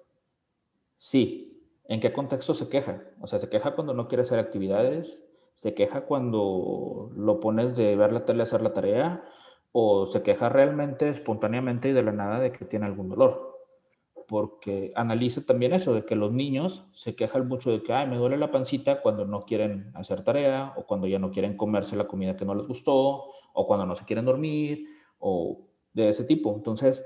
[0.97, 1.45] Sí.
[1.85, 3.03] ¿En qué contexto se queja?
[3.21, 5.23] O sea, se queja cuando no quiere hacer actividades,
[5.59, 9.25] se queja cuando lo pones de ver la tele hacer la tarea
[9.73, 13.49] o se queja realmente espontáneamente y de la nada de que tiene algún dolor
[14.29, 18.17] porque analiza también eso, de que los niños se quejan mucho de que, ay, me
[18.19, 22.07] duele la pancita cuando no quieren hacer tarea, o cuando ya no quieren comerse la
[22.07, 24.85] comida que no les gustó, o cuando no se quieren dormir,
[25.19, 26.55] o de ese tipo.
[26.55, 27.05] Entonces,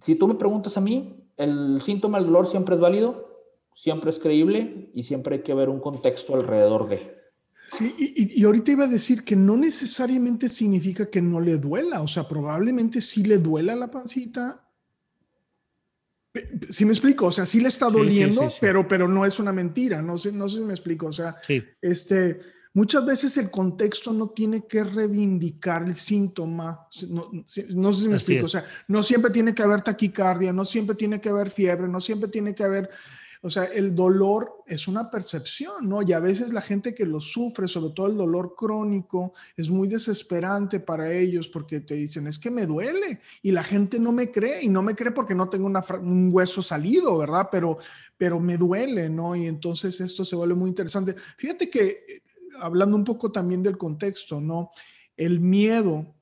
[0.00, 3.42] si tú me preguntas a mí, el síntoma del dolor siempre es válido,
[3.74, 7.17] siempre es creíble y siempre hay que ver un contexto alrededor de.
[7.70, 12.00] Sí, y, y, ahorita iba a decir que no necesariamente significa que no le duela,
[12.00, 14.64] o sea, probablemente sí le duela la pancita.
[16.70, 20.00] Si me explico, o sea, sí le está doliendo, pero, pero no es una mentira,
[20.00, 21.36] no sé, no sé si me explico, o sea,
[21.82, 22.40] este,
[22.72, 28.16] muchas veces el contexto no tiene que reivindicar el síntoma, no, no sé si me
[28.16, 31.88] explico, o sea, no siempre tiene que haber taquicardia, no siempre tiene que haber fiebre,
[31.88, 32.88] no siempre tiene que haber
[33.42, 36.02] o sea, el dolor es una percepción, ¿no?
[36.02, 39.88] Y a veces la gente que lo sufre, sobre todo el dolor crónico, es muy
[39.88, 44.30] desesperante para ellos porque te dicen, es que me duele y la gente no me
[44.30, 47.48] cree y no me cree porque no tengo un hueso salido, ¿verdad?
[47.50, 47.78] Pero,
[48.16, 49.36] pero me duele, ¿no?
[49.36, 51.14] Y entonces esto se vuelve muy interesante.
[51.36, 52.22] Fíjate que, eh,
[52.60, 54.70] hablando un poco también del contexto, ¿no?
[55.16, 56.17] El miedo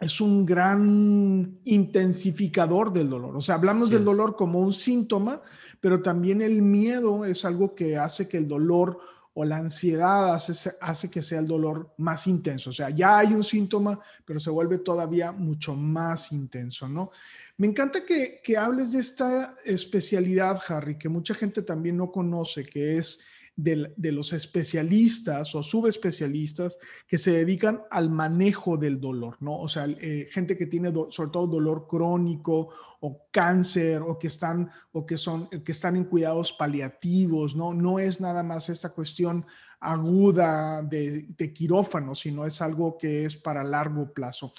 [0.00, 3.36] es un gran intensificador del dolor.
[3.36, 5.40] O sea, hablamos del dolor como un síntoma,
[5.80, 8.98] pero también el miedo es algo que hace que el dolor
[9.34, 12.70] o la ansiedad hace, hace que sea el dolor más intenso.
[12.70, 17.10] O sea, ya hay un síntoma, pero se vuelve todavía mucho más intenso, ¿no?
[17.56, 22.64] Me encanta que, que hables de esta especialidad, Harry, que mucha gente también no conoce,
[22.64, 23.20] que es
[23.56, 29.60] de, los especialistas o subespecialistas que se dedican al manejo del dolor, ¿no?
[29.60, 34.70] O sea, eh, gente que tiene sobre todo dolor crónico o cáncer o que están
[34.92, 37.72] o que son que están en cuidados paliativos, ¿no?
[37.72, 39.46] No es nada más esta cuestión
[39.78, 44.52] aguda de, quirófano, sino es algo que es para largo plazo.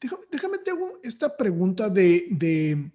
[0.00, 2.92] Déjame, déjame te hago esta pregunta de, de,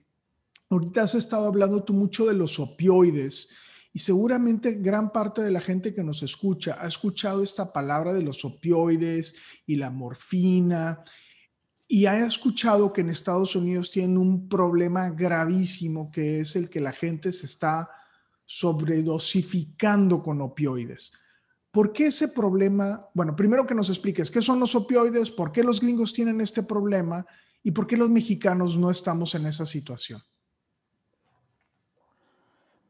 [0.69, 3.49] ahorita has estado hablando tú mucho de los opioides
[3.91, 8.21] y seguramente gran parte de la gente que nos escucha ha escuchado esta palabra de
[8.21, 11.02] los opioides y la morfina
[11.88, 16.80] y ha escuchado que en Estados Unidos tienen un problema gravísimo que es el que
[16.80, 17.89] la gente se está
[18.45, 21.12] sobredosificando con opioides.
[21.71, 22.99] ¿Por qué ese problema?
[23.13, 26.63] Bueno, primero que nos expliques qué son los opioides, por qué los gringos tienen este
[26.63, 27.25] problema
[27.63, 30.21] y por qué los mexicanos no estamos en esa situación.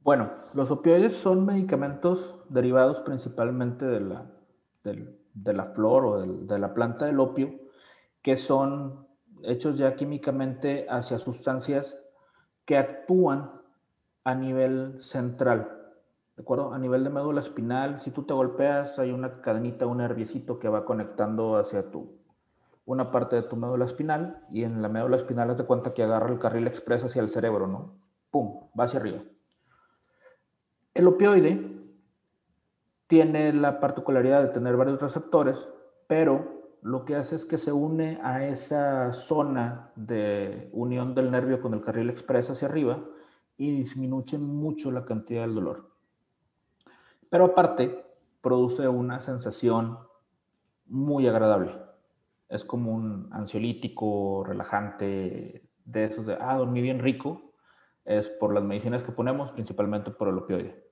[0.10, 4.26] Bueno, los opioides son medicamentos derivados principalmente de la,
[4.84, 7.52] de, la flor o de, la planta del opio,
[8.24, 9.06] que son
[9.44, 11.96] hechos ya químicamente hacia sustancias
[12.66, 13.52] que actúan
[14.24, 15.78] a nivel central,
[16.36, 16.74] ¿de acuerdo?
[16.74, 20.70] A nivel de médula espinal, si tú te golpeas, hay una cadenita, un nerviecito que
[20.70, 22.18] va conectando hacia tu,
[22.84, 26.32] una parte de tu médula espinal, y en la médula espinal te cuenta que agarra
[26.32, 27.94] el carril expreso hacia el cerebro, ¿no?
[28.32, 28.72] ¡Pum!
[28.76, 29.22] Va hacia arriba.
[30.94, 31.70] El opioide
[33.08, 35.58] tiene la particularidad de tener varios receptores,
[36.08, 41.62] pero lo que hace es que se une a esa zona de unión del nervio
[41.62, 43.04] con el carril expreso hacia arriba
[43.58, 45.88] y disminuye mucho la cantidad del dolor.
[47.30, 48.06] Pero aparte,
[48.42, 50.00] produce una sensación
[50.86, 51.76] muy agradable.
[52.48, 57.49] Es como un ansiolítico, relajante, de eso de, ah, dormí bien rico.
[58.06, 60.90] Es por las medicinas que ponemos, principalmente por el opioide.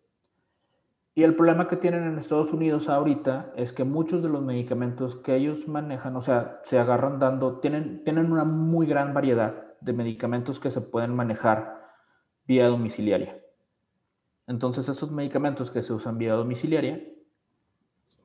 [1.17, 5.15] Y el problema que tienen en Estados Unidos ahorita es que muchos de los medicamentos
[5.15, 9.93] que ellos manejan, o sea, se agarran dando, tienen, tienen una muy gran variedad de
[9.93, 11.81] medicamentos que se pueden manejar
[12.45, 13.41] vía domiciliaria.
[14.45, 17.03] Entonces, esos medicamentos que se usan vía domiciliaria,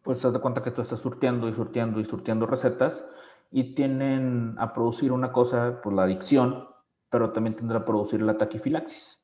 [0.02, 3.04] pues te das cuenta que tú estás surtiendo y surtiendo y surtiendo recetas
[3.50, 6.68] y tienen a producir una cosa, pues la adicción,
[7.12, 9.22] pero también tendrá a producir la taquifilaxis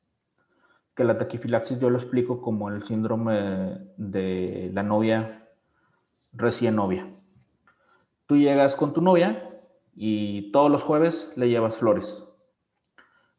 [0.99, 5.47] que la taquifilaxis yo lo explico como el síndrome de la novia
[6.33, 7.07] recién novia.
[8.25, 9.49] Tú llegas con tu novia
[9.95, 12.21] y todos los jueves le llevas flores.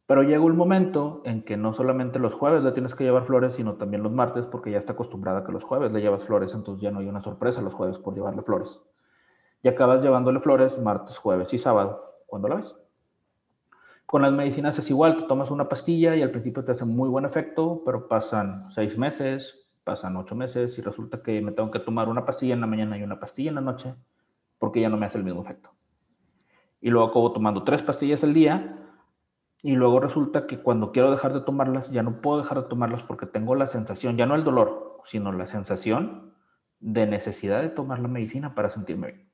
[0.06, 3.56] Pero llega un momento en que no solamente los jueves le tienes que llevar flores,
[3.56, 6.54] sino también los martes, porque ya está acostumbrada a que los jueves le llevas flores,
[6.54, 8.80] entonces ya no hay una sorpresa los jueves por llevarle flores.
[9.62, 12.74] Y acabas llevándole flores martes, jueves y sábado, cuando la ves.
[14.10, 17.08] Con las medicinas es igual, tú tomas una pastilla y al principio te hace muy
[17.08, 21.78] buen efecto, pero pasan seis meses, pasan ocho meses y resulta que me tengo que
[21.78, 23.94] tomar una pastilla en la mañana y una pastilla en la noche
[24.58, 25.70] porque ya no me hace el mismo efecto.
[26.80, 28.84] Y luego acabo tomando tres pastillas al día
[29.62, 33.04] y luego resulta que cuando quiero dejar de tomarlas ya no puedo dejar de tomarlas
[33.04, 36.34] porque tengo la sensación, ya no el dolor, sino la sensación
[36.80, 39.29] de necesidad de tomar la medicina para sentirme bien.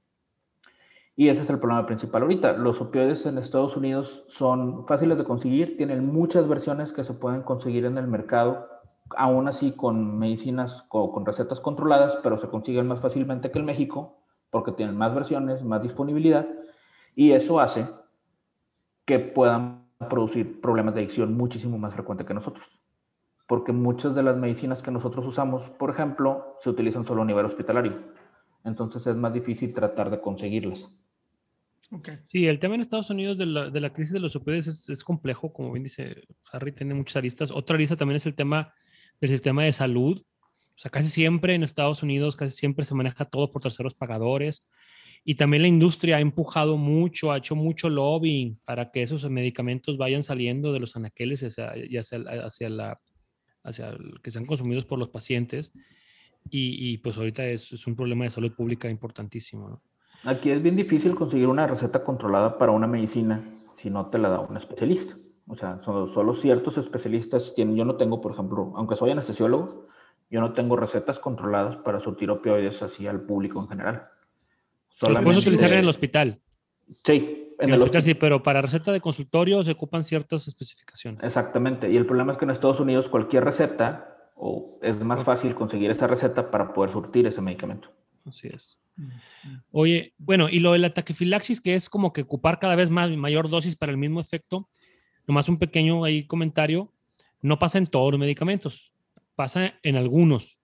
[1.19, 2.53] Y ese es el problema principal ahorita.
[2.53, 7.43] Los opioides en Estados Unidos son fáciles de conseguir, tienen muchas versiones que se pueden
[7.43, 8.69] conseguir en el mercado,
[9.17, 13.65] aún así con medicinas o con recetas controladas, pero se consiguen más fácilmente que en
[13.65, 14.19] México
[14.51, 16.47] porque tienen más versiones, más disponibilidad
[17.15, 17.89] y eso hace
[19.07, 22.67] que puedan producir problemas de adicción muchísimo más frecuente que nosotros.
[23.49, 27.47] Porque muchas de las medicinas que nosotros usamos, por ejemplo, se utilizan solo a nivel
[27.47, 27.95] hospitalario.
[28.65, 30.91] Entonces es más difícil tratar de conseguirlas.
[32.27, 34.89] Sí, el tema en Estados Unidos de la, de la crisis de los opioides es,
[34.89, 37.51] es, complejo, como bien dice Harry, tiene muchas aristas.
[37.51, 38.75] Otra arista también es el tema
[39.21, 40.21] del sistema de salud.
[40.21, 44.65] O sea, casi siempre en Estados Unidos, casi siempre se maneja todo por terceros pagadores.
[45.25, 49.97] Y también la industria ha empujado mucho, ha hecho mucho lobbying para que esos medicamentos
[49.97, 53.01] vayan saliendo de los anaqueles hacia, hacia, hacia, la,
[53.65, 55.73] hacia el, que sean consumidos por los pacientes.
[56.49, 59.69] Y, y pues ahorita es, es, un problema de salud pública importantísimo.
[59.69, 59.83] ¿no?
[60.25, 63.45] Aquí es bien difícil conseguir una receta controlada para una medicina
[63.77, 65.15] si no te la da un especialista.
[65.49, 67.77] O sea, solo, ciertos especialistas tienen.
[67.77, 69.87] Yo no tengo, por ejemplo, aunque soy anestesiólogo,
[70.29, 74.03] yo no tengo recetas controladas para surtir opioides así al público en general.
[74.89, 76.41] Solamente puedes utilizar en el hospital.
[77.05, 81.23] Sí, en, el hospital, sí, pero para receta de consultorio se ocupan ciertas especificaciones.
[81.23, 81.91] Exactamente.
[81.91, 85.91] Y el problema es que en Estados Unidos cualquier receta o es más fácil conseguir
[85.91, 87.89] esa receta para poder surtir ese medicamento.
[88.27, 88.79] Así es.
[89.71, 93.11] Oye, bueno, y lo de la taquifilaxis, que es como que ocupar cada vez más
[93.17, 94.69] mayor dosis para el mismo efecto,
[95.27, 96.93] nomás un pequeño ahí comentario,
[97.43, 98.93] no pasa en todos los medicamentos,
[99.35, 100.59] pasa en algunos.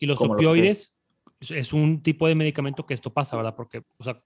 [0.00, 0.96] Y los opioides
[1.40, 3.54] es un tipo de medicamento que esto pasa, ¿verdad?
[3.54, 4.18] Porque, o sea,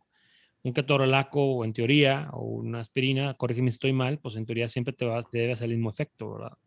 [0.63, 4.93] un ketorolaco, en teoría, o una aspirina, corrígeme si estoy mal, pues en teoría siempre
[4.93, 6.59] te, va, te debe hacer el mismo efecto, ¿verdad?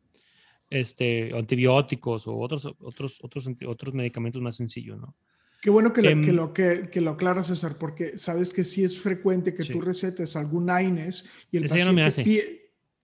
[0.70, 5.16] Este, antibióticos o otros, otros, otros, otros medicamentos más sencillos, ¿no?
[5.62, 8.84] Qué bueno que, lo, que, em, lo, que, lo aclaras, César, porque sabes que sí
[8.84, 12.24] es frecuente que tú recetes algún AINES y el paciente no me hace.
[12.24, 12.62] Pide,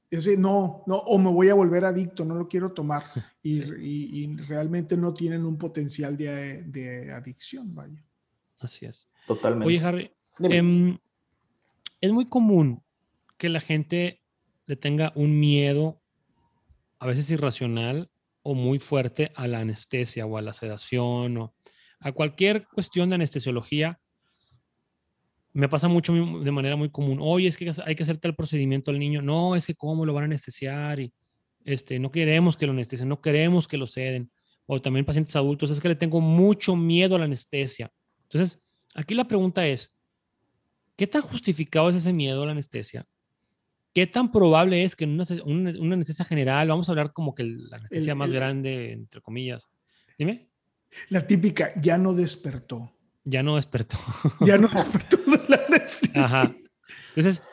[0.10, 3.04] ese, no, no, o me voy a volver adicto, no lo quiero tomar.
[3.43, 3.62] Y,
[4.24, 8.04] y, realmente no tienen un potencial de, de, adicción, vaya.
[8.60, 9.08] Así es.
[9.26, 9.67] Totalmente.
[9.67, 10.12] Oye, Harry,
[10.50, 10.98] eh,
[12.02, 12.84] es muy común
[13.38, 14.22] que la gente
[14.65, 16.02] le tenga un miedo,
[17.00, 21.54] a veces irracional o muy fuerte, a la anestesia o a la sedación o
[22.00, 24.00] a cualquier cuestión de anestesiología,
[25.54, 27.18] me pasa mucho de manera muy común.
[27.20, 29.24] Oye, es que hay que hacer tal procedimiento al niño.
[29.24, 31.12] No, es que cómo lo van a anestesiar y
[31.66, 34.32] este, no queremos que lo anestesien, no queremos que lo ceden.
[34.68, 37.92] O también pacientes adultos, es que le tengo mucho miedo a la anestesia.
[38.24, 38.62] Entonces,
[38.94, 39.94] aquí la pregunta es,
[40.96, 43.08] ¿qué tan justificado es ese miedo a la anestesia?
[43.94, 47.78] ¿Qué tan probable es que en una, anestesia general, vamos a hablar como que la
[47.78, 49.68] anestesia más grande, entre comillas?
[50.20, 50.52] Dime.
[51.10, 52.91] La típica, ya no despertó.
[53.23, 53.97] Ya no despertó.
[54.45, 56.23] Ya no despertó de la anestesia.
[56.23, 56.56] Ajá.
[57.15, 57.43] Entonces,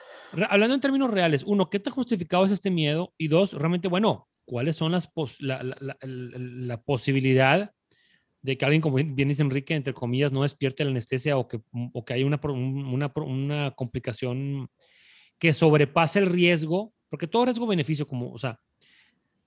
[0.48, 3.12] hablando en términos reales, uno, ¿qué tan justificado es este miedo?
[3.18, 7.72] Y dos, realmente, bueno, ¿cuáles son las la, posibilidad
[8.42, 11.60] de que alguien, como bien dice Enrique, entre comillas, no despierte la anestesia o que,
[11.72, 14.68] o que hay una, una, una complicación
[15.38, 16.92] que sobrepase el riesgo?
[17.08, 18.60] Porque todo riesgo-beneficio, como, o sea,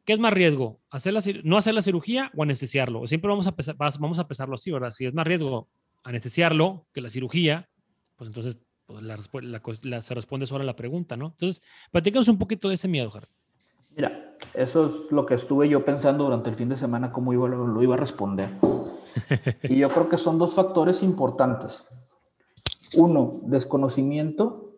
[0.08, 0.80] ¿qué es más riesgo?
[0.89, 3.06] ¿Hacer la, ¿No hacer la cirugía o anestesiarlo?
[3.08, 4.91] Siempre vamos a, pesar, vamos a pesarlo así, ¿verdad?
[4.91, 5.67] Si es más riesgo
[6.06, 7.67] anestesiarlo que la cirugía,
[8.15, 11.28] pues entonces pues la, se responde solo a la pregunta, ¿no?
[11.28, 13.28] Entonces, platícanos un poquito de ese miedo, Jara.
[13.98, 17.50] Mira, eso es lo que estuve yo pensando durante el fin de semana, cómo iba,
[17.50, 18.50] lo iba a responder.
[19.63, 21.86] y yo creo que son dos factores importantes.
[22.96, 24.72] Uno, desconocimiento,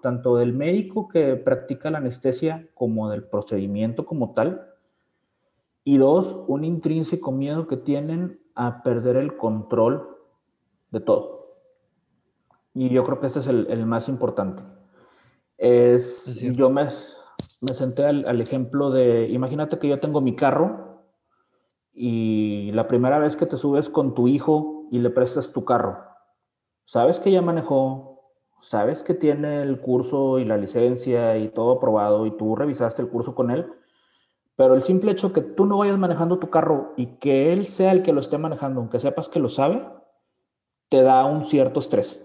[0.00, 4.65] tanto del médico que practica la anestesia como del procedimiento como tal.
[5.88, 10.16] Y dos, un intrínseco miedo que tienen a perder el control
[10.90, 11.60] de todo.
[12.74, 14.64] Y yo creo que este es el, más importante.
[15.56, 16.88] Es, yo me,
[17.60, 21.04] me senté al, ejemplo de, imagínate que yo tengo mi carro
[21.92, 26.02] y la primera vez que te subes con tu hijo y le prestas tu carro,
[26.84, 32.26] sabes que ya manejó, sabes que tiene el curso y la licencia y todo aprobado
[32.26, 33.72] y tú revisaste el curso con él,
[34.56, 37.92] pero el simple hecho que tú no vayas manejando tu carro y que él sea
[37.92, 39.86] el que lo esté manejando, aunque sepas que lo sabe,
[40.88, 42.22] te da un cierto estrés.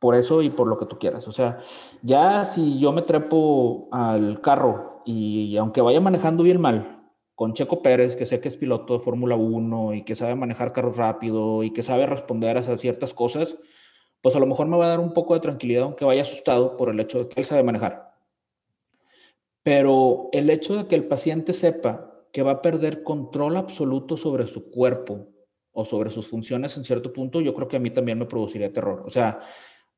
[0.00, 1.28] Por eso y por lo que tú quieras.
[1.28, 1.60] O sea,
[2.02, 7.00] ya si yo me trepo al carro y aunque vaya manejando bien mal,
[7.34, 10.74] con Checo Pérez, que sé que es piloto de Fórmula 1 y que sabe manejar
[10.74, 13.56] carros rápido y que sabe responder a ciertas cosas,
[14.20, 16.76] pues a lo mejor me va a dar un poco de tranquilidad, aunque vaya asustado
[16.76, 18.09] por el hecho de que él sabe manejar.
[19.62, 24.46] Pero el hecho de que el paciente sepa que va a perder control absoluto sobre
[24.46, 25.28] su cuerpo
[25.72, 28.72] o sobre sus funciones en cierto punto, yo creo que a mí también me produciría
[28.72, 29.02] terror.
[29.06, 29.40] O sea,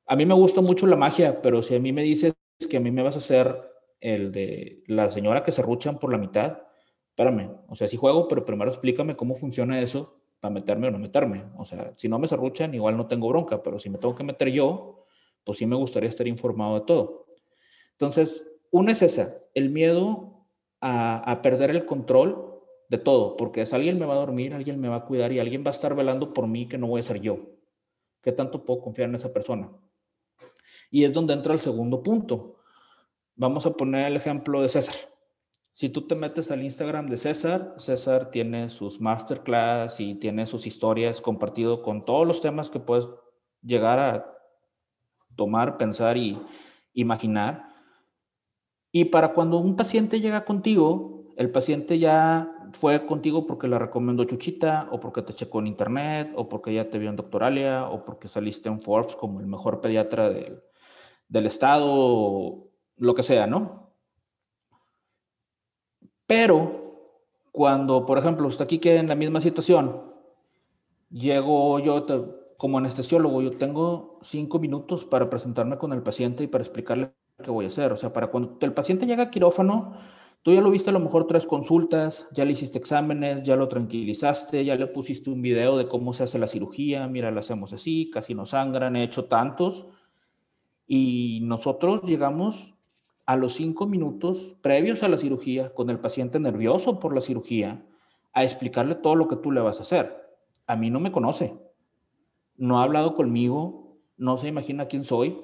[0.06, 2.34] a mí me gusta mucho la magia, pero si a mí me dices
[2.68, 3.56] que a mí me vas a hacer
[4.00, 6.58] el de la señora que se ruchan por la mitad,
[7.10, 10.98] espérame, o sea, sí juego, pero primero explícame cómo funciona eso para meterme o no
[10.98, 11.44] meterme.
[11.56, 14.24] O sea, si no me serruchan, igual no tengo bronca, pero si me tengo que
[14.24, 15.06] meter yo,
[15.44, 17.26] pues sí me gustaría estar informado de todo.
[17.92, 20.48] Entonces, una es esa, el miedo
[20.80, 24.80] a, a perder el control de todo, porque es alguien me va a dormir, alguien
[24.80, 27.00] me va a cuidar y alguien va a estar velando por mí que no voy
[27.00, 27.38] a ser yo.
[28.22, 29.70] ¿Qué tanto puedo confiar en esa persona?
[30.90, 32.56] Y es donde entra el segundo punto.
[33.34, 34.94] Vamos a poner el ejemplo de César.
[35.74, 40.66] Si tú te metes al Instagram de César, César tiene sus masterclass y tiene sus
[40.66, 43.08] historias compartido con todos los temas que puedes
[43.62, 44.38] llegar a
[45.34, 46.38] tomar, pensar y
[46.92, 47.71] imaginar.
[48.92, 54.24] Y para cuando un paciente llega contigo, el paciente ya fue contigo porque la recomendó
[54.24, 58.04] Chuchita, o porque te checó en internet, o porque ya te vio en Doctoralia, o
[58.04, 60.62] porque saliste en Forbes como el mejor pediatra del,
[61.28, 63.94] del estado, lo que sea, ¿no?
[66.26, 66.82] Pero
[67.50, 70.02] cuando, por ejemplo, usted aquí queda en la misma situación,
[71.10, 72.06] llego yo
[72.58, 77.50] como anestesiólogo, yo tengo cinco minutos para presentarme con el paciente y para explicarle qué
[77.50, 77.92] voy a hacer.
[77.92, 79.94] O sea, para cuando el paciente llega a quirófano,
[80.42, 83.68] Tú ya lo viste a lo mejor tres consultas, ya le hiciste exámenes, ya lo
[83.68, 87.72] tranquilizaste, ya le pusiste un video de cómo se hace la cirugía, mira, la hacemos
[87.72, 89.86] así, casi no sangran, he hecho tantos.
[90.84, 92.74] Y nosotros llegamos
[93.24, 97.86] a los cinco minutos previos a la cirugía, con el paciente nervioso por la cirugía,
[98.32, 100.26] a explicarle todo lo que tú le vas a hacer.
[100.66, 101.56] A mí no me conoce,
[102.56, 105.40] no ha hablado conmigo, no se imagina quién soy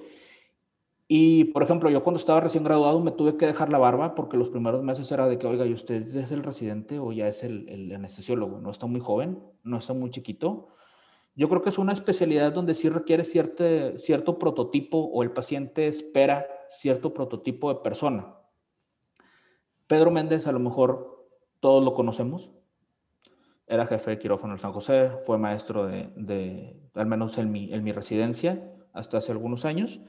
[1.11, 4.37] y, por ejemplo, yo cuando estaba recién graduado me tuve que dejar la barba porque
[4.37, 7.43] los primeros meses era de que, oiga, ¿y usted es el residente o ya es
[7.45, 8.61] el, el anestesiólogo?
[8.61, 10.69] No está muy joven, no está muy chiquito.
[11.35, 13.65] Yo creo que es una especialidad donde sí requiere cierto,
[13.97, 18.35] cierto prototipo o el paciente espera cierto prototipo de persona.
[19.87, 21.27] Pedro Méndez, a lo mejor
[21.61, 22.51] todos lo conocemos.
[23.67, 27.73] Era jefe de quirófano en San José, fue maestro de, de al menos en mi,
[27.73, 30.01] en mi residencia hasta hace algunos años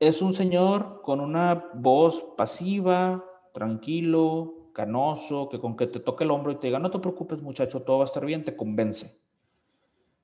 [0.00, 6.30] es un señor con una voz pasiva, tranquilo, canoso, que con que te toque el
[6.30, 9.16] hombro y te diga, no te preocupes muchacho, todo va a estar bien, te convence.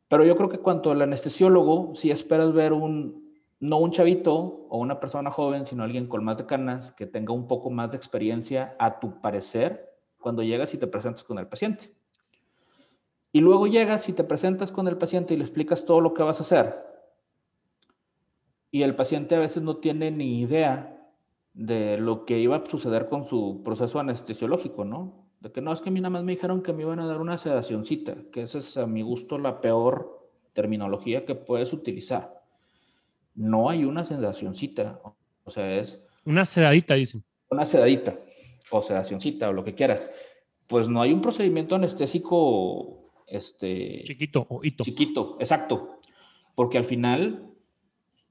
[0.08, 4.78] Pero yo creo que cuanto al anestesiólogo, si esperas ver un, no un chavito o
[4.78, 7.96] una persona joven, sino alguien con más de canas, que tenga un poco más de
[7.96, 11.94] experiencia, a tu parecer, cuando llegas y te presentas con el paciente.
[13.32, 16.24] Y luego llegas y te presentas con el paciente y le explicas todo lo que
[16.24, 16.89] vas a hacer.
[18.70, 20.96] Y el paciente a veces no tiene ni idea
[21.54, 25.26] de lo que iba a suceder con su proceso anestesiológico, ¿no?
[25.40, 27.06] De que no, es que a mí nada más me dijeron que me iban a
[27.06, 32.42] dar una sedacioncita, que esa es a mi gusto la peor terminología que puedes utilizar.
[33.34, 35.00] No hay una sedacioncita,
[35.44, 36.04] o sea, es...
[36.24, 37.24] Una sedadita, dicen.
[37.48, 38.18] Una sedadita,
[38.70, 40.08] o sedacioncita, o lo que quieras.
[40.66, 44.84] Pues no hay un procedimiento anestésico este, chiquito o hito.
[44.84, 46.00] Chiquito, exacto.
[46.54, 47.49] Porque al final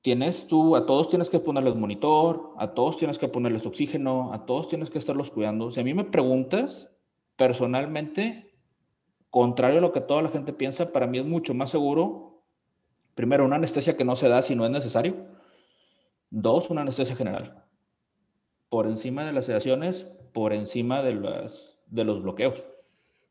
[0.02, 4.46] tienes tú, a todos tienes que ponerles monitor, a todos tienes que ponerles oxígeno, a
[4.46, 5.72] todos tienes que estarlos cuidando.
[5.72, 6.90] Si a mí me preguntas,
[7.36, 8.54] personalmente,
[9.30, 12.44] contrario a lo que toda la gente piensa, para mí es mucho más seguro,
[13.16, 15.16] primero, una anestesia que no se da si no es necesario.
[16.30, 17.66] Dos, una anestesia general.
[18.70, 22.64] Por encima de las sedaciones, por encima de, los bloqueos.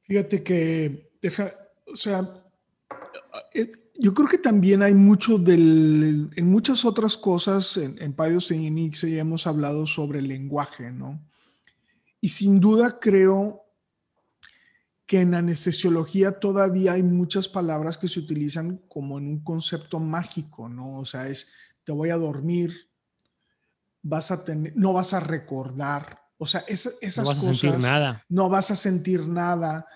[0.02, 1.54] Fíjate que deja,
[1.90, 2.42] o sea,
[3.54, 3.68] eh,
[3.98, 8.54] yo creo que también hay mucho del, en muchas otras cosas, en, en Paidos y
[8.54, 11.20] Inix ya hemos hablado sobre el lenguaje, ¿no?
[12.20, 13.64] Y sin duda creo
[15.06, 20.68] que en anestesiología todavía hay muchas palabras que se utilizan como en un concepto mágico,
[20.68, 20.98] ¿no?
[20.98, 21.48] O sea, es,
[21.84, 22.90] te voy a dormir,
[24.02, 27.48] vas a tener, no vas a recordar, o sea, esas no vas cosas...
[27.48, 28.24] A sentir nada.
[28.28, 29.86] No vas a sentir nada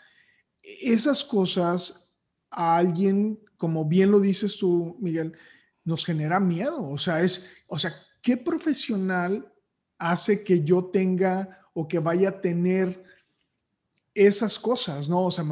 [0.62, 2.14] esas cosas
[2.50, 5.36] a alguien, como bien lo dices tú, Miguel,
[5.84, 6.90] nos genera miedo.
[6.90, 9.54] O sea, es, o sea, ¿qué profesional
[9.98, 13.04] hace que yo tenga o que vaya a tener
[14.12, 15.26] esas cosas, ¿no?
[15.26, 15.44] O sea,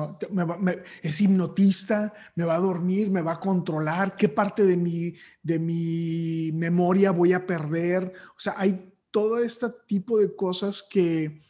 [1.03, 5.61] es hipnotista, me va a dormir, me va a controlar, qué parte de mi, de
[5.61, 8.13] mi memoria voy a perder.
[8.37, 11.43] O sea, hay todo este tipo de cosas que,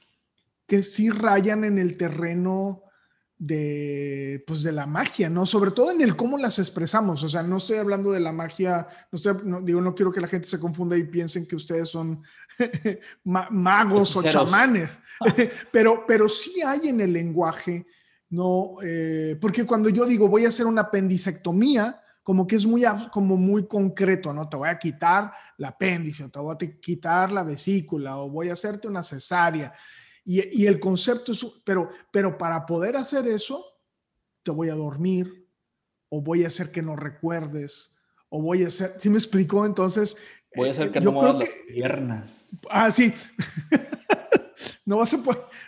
[0.66, 2.82] que sí rayan en el terreno
[3.40, 5.46] de, pues de la magia, ¿no?
[5.46, 7.24] Sobre todo en el cómo las expresamos.
[7.24, 10.28] O sea, no estoy hablando de la magia, no estoy, digo, no quiero que la
[10.28, 12.22] gente se confunda y piensen que ustedes son
[13.24, 14.98] magos o chamanes,
[15.72, 17.86] pero, pero sí hay en el lenguaje,
[18.28, 18.76] ¿no?
[18.82, 23.38] Eh, porque cuando yo digo voy a hacer una apendicectomía, como que es muy, como
[23.38, 24.50] muy concreto, ¿no?
[24.50, 28.50] Te voy a quitar la apéndice, o te voy a quitar la vesícula, o voy
[28.50, 29.72] a hacerte una cesárea.
[30.24, 33.64] Y, el concepto es, pero, pero para poder hacer eso,
[34.42, 35.48] te voy a dormir,
[36.08, 37.96] o voy a hacer que no recuerdes,
[38.28, 39.66] o voy a hacer, ¿sí me explicó?
[39.66, 40.16] Entonces...
[40.54, 42.60] Voy a hacer eh, que no muevas las piernas.
[42.70, 43.12] Ah, sí.
[44.84, 45.18] no vas a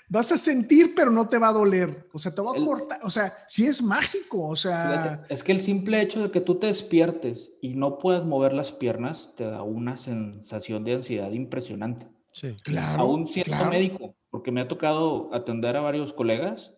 [0.08, 2.08] vas a sentir, pero no te va a doler.
[2.12, 2.98] O sea, te va a cortar.
[3.04, 4.48] O sea, sí es mágico.
[4.48, 5.24] O sea.
[5.28, 8.72] Es que el simple hecho de que tú te despiertes y no puedas mover las
[8.72, 12.08] piernas te da una sensación de ansiedad impresionante.
[12.32, 13.02] Sí, claro.
[13.02, 16.74] A un cierto médico porque me ha tocado atender a varios colegas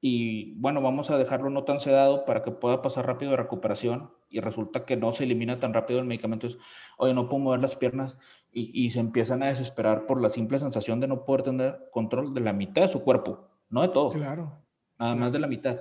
[0.00, 4.10] y bueno, vamos a dejarlo no tan sedado para que pueda pasar rápido de recuperación
[4.30, 6.46] y resulta que no se elimina tan rápido el medicamento.
[6.46, 6.56] Es,
[6.96, 8.16] oye, no puedo mover las piernas
[8.50, 12.32] y, y, se empiezan a desesperar por la simple sensación de no poder tener control
[12.32, 14.12] de la mitad de su cuerpo, no de todo.
[14.12, 14.52] Claro.
[14.98, 15.78] Nada más de la mitad.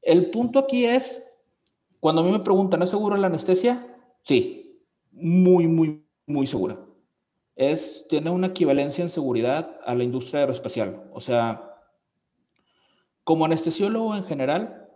[0.00, 1.24] El punto aquí es,
[2.00, 3.86] cuando a mí me preguntan, ¿es segura la anestesia?
[4.24, 4.82] Sí,
[5.12, 6.76] muy, muy, muy segura
[7.56, 11.04] es, tiene una equivalencia en seguridad a la industria aeroespacial.
[11.12, 11.78] O sea,
[13.24, 14.88] como anestesiólogo en general,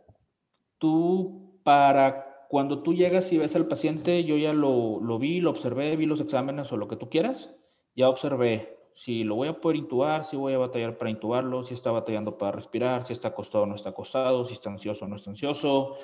[0.78, 5.50] tú para cuando tú llegas y ves al paciente, yo ya lo, lo vi, lo
[5.50, 7.56] observé, vi los exámenes o lo que tú quieras,
[7.96, 11.74] ya observé si lo voy a poder intubar, si voy a batallar para intubarlo, si
[11.74, 15.08] está batallando para respirar, si está acostado o no está acostado, si está ansioso o
[15.08, 15.96] no está ansioso,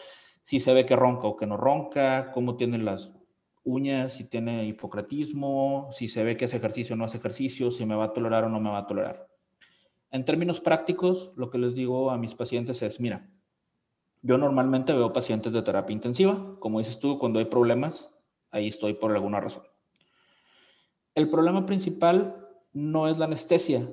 [0.42, 3.14] si se ve que ronca o que no ronca, cómo tienen las
[3.64, 7.86] uñas, si tiene hipocratismo, si se ve que hace ejercicio o no hace ejercicio, si
[7.86, 9.28] me va a tolerar o no me va a tolerar.
[10.10, 13.30] En términos prácticos, lo que les digo a mis pacientes es, mira,
[14.20, 18.14] yo normalmente veo pacientes de terapia intensiva, como dices tú, cuando hay problemas,
[18.50, 19.64] ahí estoy por alguna razón.
[21.14, 23.90] El problema principal no es la anestesia,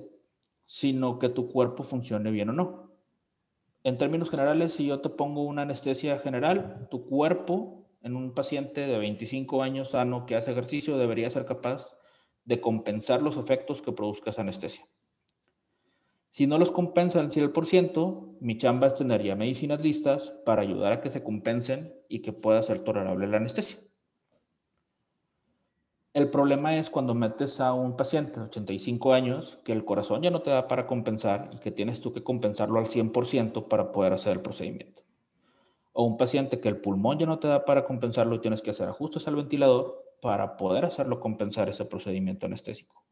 [0.65, 2.91] sino que tu cuerpo funcione bien o no.
[3.84, 8.82] En términos generales, si yo te pongo una anestesia general, tu cuerpo en un paciente
[8.88, 11.88] de 25 años sano que hace ejercicio debería ser capaz
[12.45, 14.86] de compensar los efectos que produzca esa anestesia.
[16.32, 21.02] Si no los compensa al 100%, mi chamba es tener medicinas listas para ayudar a
[21.02, 23.80] que se compensen y que pueda ser tolerable la anestesia.
[26.14, 30.32] El problema es cuando metes a un paciente de 85 años que el corazón ya
[30.32, 34.14] no te da para compensar y que tienes tú que compensarlo al 100% para poder
[34.14, 35.04] hacer el procedimiento.
[35.91, 38.71] O un paciente que el pulmón ya no te da para compensarlo y tienes que
[38.71, 43.03] hacer ajustes al ventilador para poder hacerlo compensar ese procedimiento anestésico.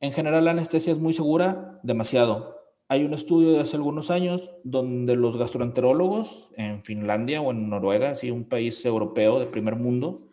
[0.00, 2.60] En general, la anestesia es muy segura, demasiado.
[2.88, 8.10] Hay un estudio de hace algunos años donde los gastroenterólogos en Finlandia o en Noruega,
[8.10, 10.28] así un país europeo de primer mundo,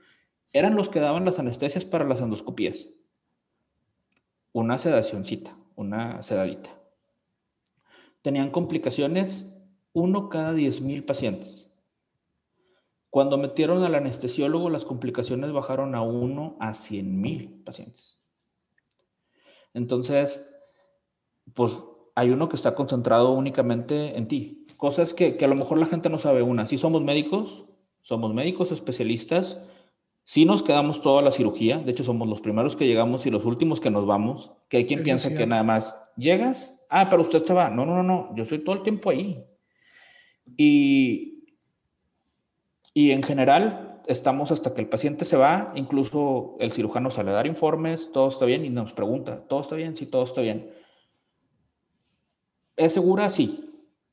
[0.52, 2.90] eran los que daban las anestesias para las endoscopías.
[4.52, 6.72] Una sedacioncita, una sedadita.
[8.24, 9.54] Tenían complicaciones
[10.00, 11.72] uno cada 10.000 pacientes.
[13.10, 18.20] Cuando metieron al anestesiólogo, las complicaciones bajaron a uno a 100.000 pacientes.
[19.74, 20.48] Entonces,
[21.54, 21.84] pues
[22.16, 24.66] hay uno que está concentrado únicamente en ti.
[24.78, 26.42] Cosas que, a lo mejor la gente no sabe.
[26.42, 27.66] Una, si somos médicos,
[28.02, 29.60] somos médicos especialistas,
[30.24, 33.46] si nos quedamos toda la cirugía, de hecho somos los primeros que llegamos y los
[33.46, 37.44] últimos que nos vamos, que hay quien piensa que nada más llegas, ah, pero usted
[37.56, 37.70] va.
[37.70, 39.44] No, no, no, no, yo estoy todo el tiempo ahí.
[40.58, 41.46] Y,
[42.94, 47.36] y en general estamos hasta que el paciente se va, incluso el cirujano sale a
[47.36, 49.96] dar informes, todo está bien y nos pregunta, ¿todo está bien?
[49.96, 50.72] Sí, todo está bien.
[52.76, 53.30] ¿Es segura?
[53.30, 53.66] Sí.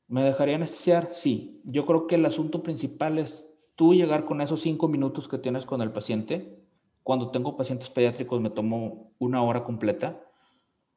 [0.07, 1.09] ¿Me dejaría anestesiar?
[1.11, 1.61] Sí.
[1.65, 5.65] Yo creo que el asunto principal es tú llegar con esos cinco minutos que tienes
[5.65, 6.59] con el paciente.
[7.01, 10.21] Cuando tengo pacientes pediátricos me tomo una hora completa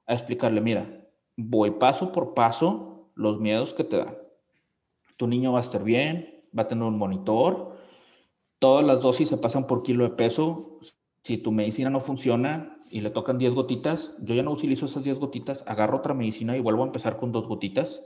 [0.07, 4.20] a explicarle, mira, voy paso por paso los miedos que te dan.
[5.21, 7.77] Tu niño va a estar bien, va a tener un monitor,
[8.59, 10.79] todas las dosis se pasan por kilo de peso.
[11.25, 15.05] Si tu medicina no funciona, y le tocan 10 gotitas, yo ya no utilizo esas
[15.05, 18.03] 10 gotitas, agarro otra medicina y vuelvo a empezar con dos gotitas.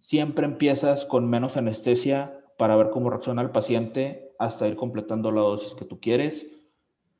[0.00, 5.42] Siempre empiezas con menos anestesia para ver cómo reacciona el paciente hasta ir completando la
[5.42, 6.50] dosis que tú quieres.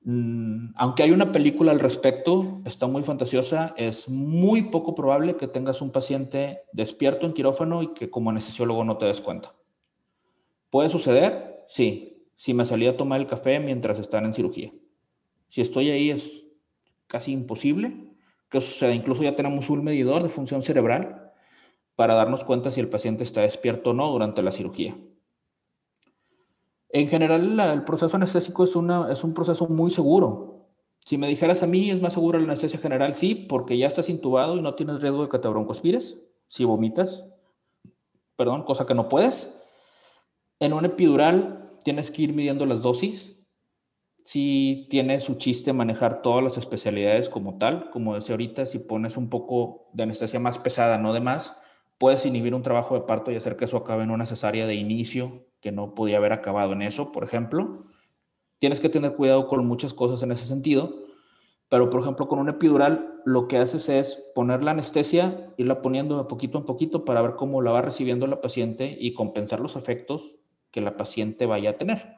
[0.05, 5.47] Mm, aunque hay una película al respecto, está muy fantasiosa, es muy poco probable que
[5.47, 9.55] tengas un paciente despierto en quirófano y que como anestesiólogo no te des cuenta.
[10.71, 11.65] ¿Puede suceder?
[11.69, 14.73] Sí, si me salí a tomar el café mientras están en cirugía.
[15.49, 16.43] Si estoy ahí es
[17.07, 18.09] casi imposible
[18.49, 18.95] que suceda.
[18.95, 21.31] Incluso ya tenemos un medidor de función cerebral
[21.95, 24.97] para darnos cuenta si el paciente está despierto o no durante la cirugía.
[26.93, 30.69] En general, el proceso anestésico es, una, es un proceso muy seguro.
[31.05, 33.15] Si me dijeras a mí, ¿es más seguro la anestesia general?
[33.15, 35.49] Sí, porque ya estás intubado y no tienes riesgo de que te
[36.47, 37.25] si vomitas.
[38.37, 39.59] Perdón, cosa que no puedes.
[40.61, 43.43] En un epidural tienes que ir midiendo las dosis
[44.25, 47.91] sí tiene su chiste manejar todas las especialidades como tal.
[47.91, 51.57] Como decía ahorita, si pones un poco de anestesia más pesada, no de más,
[51.99, 54.75] puedes inhibir un trabajo de parto y hacer que eso acabe en una cesárea de
[54.75, 57.85] inicio que no podía haber acabado en eso, por ejemplo.
[58.59, 61.05] Tienes que tener cuidado con muchas cosas en ese sentido,
[61.71, 66.19] pero por ejemplo con un epidural lo que haces es poner la anestesia, irla poniendo
[66.19, 69.77] de poquito en poquito para ver cómo la va recibiendo la paciente y compensar los
[69.77, 70.35] efectos
[70.71, 72.17] que la paciente vaya a tener.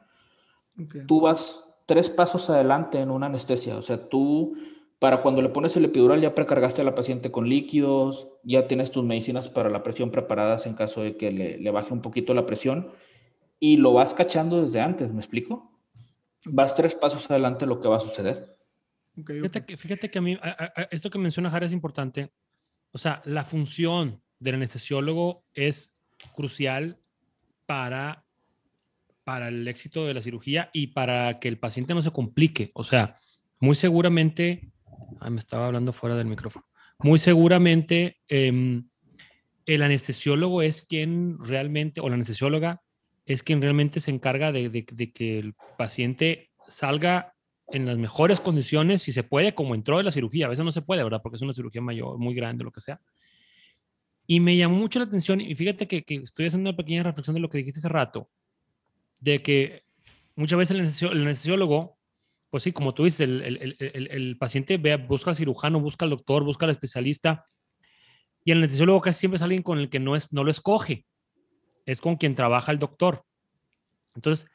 [1.07, 3.77] Tú vas tres pasos adelante en una anestesia.
[3.77, 4.55] O sea, tú,
[4.99, 8.91] para cuando le pones el epidural, ya precargaste a la paciente con líquidos, ya tienes
[8.91, 12.45] tus medicinas para la presión preparadas en caso de que le, baje un poquito la
[12.45, 12.91] presión
[13.59, 15.71] y lo vas cachando desde antes, ¿me explico?
[16.45, 18.57] Vas tres pasos adelante lo que va a suceder.
[19.15, 20.37] fíjate, que, fíjate, que, a mí,
[20.91, 22.31] esto que menciona Jara es importante.
[22.91, 25.93] O sea, la función del anestesiólogo es
[26.35, 26.99] crucial
[27.65, 28.25] para
[29.25, 32.71] para el éxito de la cirugía y para que el paciente no se complique.
[32.75, 33.17] O sea,
[33.59, 34.71] muy seguramente,
[35.29, 36.65] me estaba hablando fuera del micrófono,
[36.99, 38.87] muy seguramente em,
[39.65, 42.83] el anestesiólogo es quien realmente, o la anestesióloga
[43.25, 47.33] es quien realmente se encarga de, que el paciente salga
[47.67, 50.45] en las mejores condiciones, si se puede, como entró de la cirugía.
[50.45, 51.21] A veces no se puede, ¿verdad?
[51.23, 53.01] Porque es una cirugía mayor, muy grande, lo que sea.
[54.27, 57.33] Y me llamó mucho la atención, y fíjate que, que estoy haciendo una pequeña reflexión
[57.33, 58.29] de lo que dijiste hace rato
[59.19, 59.83] de que
[60.35, 61.97] muchas veces el, anestesiólogo,
[62.49, 66.65] pues sí, como tú dices, el, paciente ve, busca al cirujano, busca al doctor, busca
[66.65, 67.47] al especialista,
[68.43, 71.05] y el anestesiólogo casi siempre es alguien con el que no, es, no lo escoge,
[71.85, 73.23] es con quien trabaja el doctor.
[74.15, 74.47] Entonces,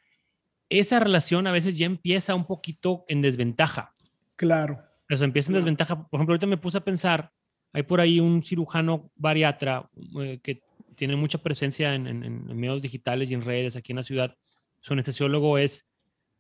[0.68, 3.93] esa relación a veces ya empieza un poquito en desventaja.
[4.37, 4.83] Claro.
[5.09, 6.09] Eso empieza en desventaja.
[6.09, 7.33] Por ejemplo, ahorita me puse a pensar,
[7.72, 9.89] hay por ahí un cirujano bariatra
[10.20, 10.62] eh, que
[10.95, 14.37] tiene mucha presencia en, en, medios digitales y en redes aquí en la ciudad,
[14.81, 15.89] su anestesiólogo es,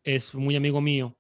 [0.04, 1.16] es muy amigo mío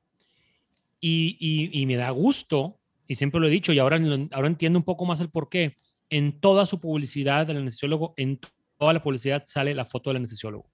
[1.00, 3.98] y, y, me da gusto, y siempre lo he dicho, y ahora,
[4.32, 5.76] ahora entiendo un poco más el por qué.
[6.10, 8.38] En toda su publicidad del anestesiólogo, en
[8.80, 10.70] toda la publicidad sale la foto del anestesiólogo.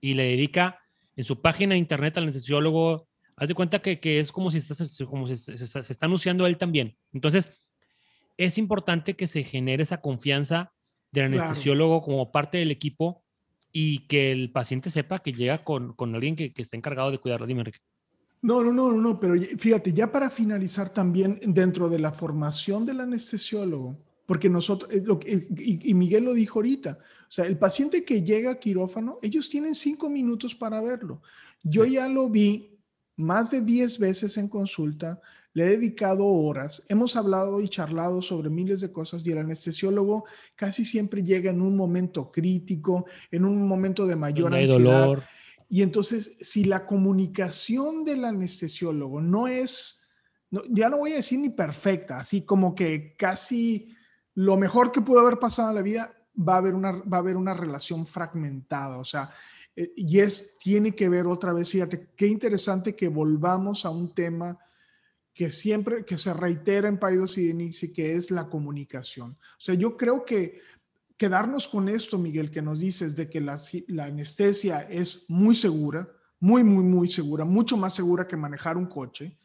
[0.00, 0.80] Y le dedica
[1.14, 3.06] en su página de internet al anestesiólogo.
[3.36, 4.74] Haz de cuenta que, que es como si, está,
[5.06, 6.96] como si se, se, está anunciando él también.
[7.12, 7.48] Entonces,
[8.36, 10.72] es importante que se genere esa confianza
[11.12, 13.24] del anestesiólogo como parte del equipo
[13.70, 17.18] y que el paciente sepa que llega con, con alguien que, que esté encargado de
[17.18, 17.46] cuidarlo.
[17.46, 17.78] Dime, Enrique.
[18.42, 23.00] No, no, no, no, pero fíjate, ya para finalizar también dentro de la formación del
[23.00, 23.96] anestesiólogo,
[24.26, 28.22] porque nosotros, eh, lo y, y, Miguel lo dijo ahorita, o sea, el paciente que
[28.22, 31.22] llega a quirófano, ellos tienen cinco minutos para verlo.
[31.62, 32.78] Yo ya lo vi
[33.16, 35.20] más de diez veces en consulta,
[35.52, 40.24] le he dedicado horas, hemos hablado y charlado sobre miles de cosas y el anestesiólogo
[40.56, 45.04] casi siempre llega en un momento crítico, en un momento de mayor ansiedad.
[45.06, 45.24] Dolor.
[45.68, 50.06] Y entonces, si la comunicación del anestesiólogo no es,
[50.70, 53.93] ya no voy a decir ni perfecta, así como que casi
[54.34, 57.20] lo mejor que pudo haber pasado en la vida, va a haber una, va a
[57.20, 59.30] haber una relación fragmentada, o sea,
[59.76, 64.14] eh, y es, tiene que ver otra vez, fíjate, qué interesante que volvamos a un
[64.14, 64.58] tema
[65.32, 69.32] que siempre, que se reitera en Paidos y Denixi, que es la comunicación.
[69.32, 70.60] O sea, yo creo que
[71.16, 73.58] quedarnos con esto, Miguel, que nos dices de que la,
[73.88, 76.08] la anestesia es muy segura,
[76.38, 79.36] muy, muy, muy segura, mucho más segura que manejar un coche.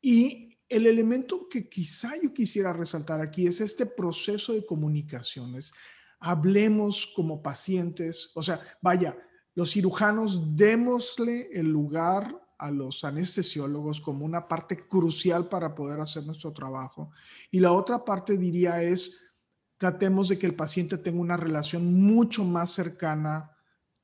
[0.00, 5.74] Y el elemento que quizá yo quisiera resaltar aquí es este proceso de comunicaciones.
[6.20, 9.18] Hablemos como pacientes, o sea, vaya,
[9.54, 16.24] los cirujanos démosle el lugar a los anestesiólogos como una parte crucial para poder hacer
[16.24, 17.10] nuestro trabajo.
[17.50, 19.32] Y la otra parte diría es,
[19.76, 23.50] tratemos de que el paciente tenga una relación mucho más cercana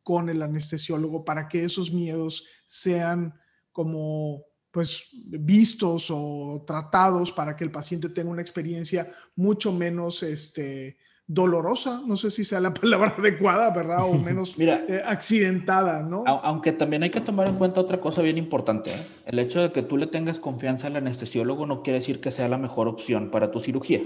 [0.03, 3.39] con el anestesiólogo para que esos miedos sean
[3.71, 4.43] como
[4.77, 12.03] pues vistos o tratados para que el paciente tenga una experiencia mucho menos este dolorosa,
[12.07, 14.05] no sé si sea la palabra adecuada, ¿verdad?
[14.05, 16.25] O menos eh, accidentada, ¿no?
[16.27, 18.91] Aunque también hay que tomar en cuenta otra cosa bien importante.
[18.91, 19.07] ¿eh?
[19.25, 22.47] El hecho de que tú le tengas confianza al anestesiólogo no quiere decir que sea
[22.47, 24.03] la mejor opción para tu cirugía.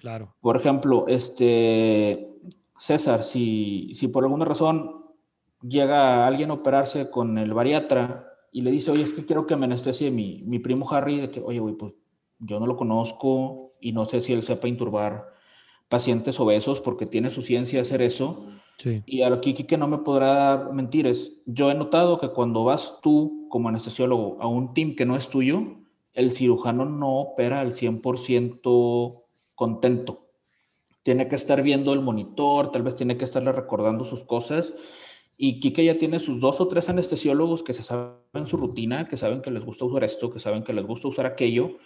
[0.00, 0.34] Claro.
[0.40, 2.28] Por ejemplo, este
[2.80, 5.04] César, si, si por alguna razón
[5.62, 8.27] llega alguien a operarse con el bariatra
[8.58, 11.30] y le dice, oye, es que quiero que me anestesie mi, mi primo Harry, de
[11.30, 11.92] que, oye, güey, pues
[12.40, 15.28] yo no lo conozco y no sé si él sepa inturbar
[15.88, 18.48] pacientes obesos porque tiene su ciencia hacer eso.
[19.06, 23.46] Y aquí que no me podrá mentir es, yo he notado que cuando vas tú
[23.48, 25.62] como anestesiólogo a un team que no es tuyo,
[26.12, 29.22] el cirujano no opera al 100%
[29.54, 30.26] contento.
[31.04, 34.74] Tiene que estar viendo el monitor, tal vez tiene que estarle recordando sus cosas.
[35.40, 39.16] Y Kike ya tiene sus dos o tres anestesiólogos que se saben su rutina, que
[39.16, 41.78] saben que les gusta usar esto, que saben que les gusta usar aquello.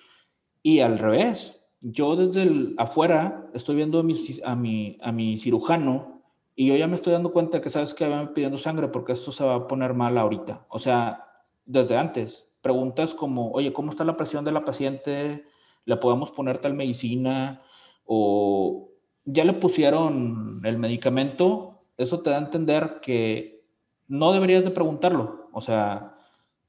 [0.63, 6.23] Y al revés, yo desde afuera estoy viendo a mi, a, mi, cirujano
[6.57, 9.33] y yo ya me estoy dando cuenta que sabes que me pidiendo sangre porque esto
[9.33, 10.65] se va a poner mal ahorita.
[10.71, 11.27] O sea,
[11.67, 15.45] desde antes, preguntas como, oye, ¿cómo está la presión de la paciente?
[15.85, 17.61] ¿Le podemos poner tal medicina?
[18.07, 18.89] O
[19.27, 21.72] ya le pusieron el medicamento.
[21.97, 23.65] Eso te da a entender que
[24.09, 25.49] no deberías de preguntarlo.
[25.53, 26.17] O sea,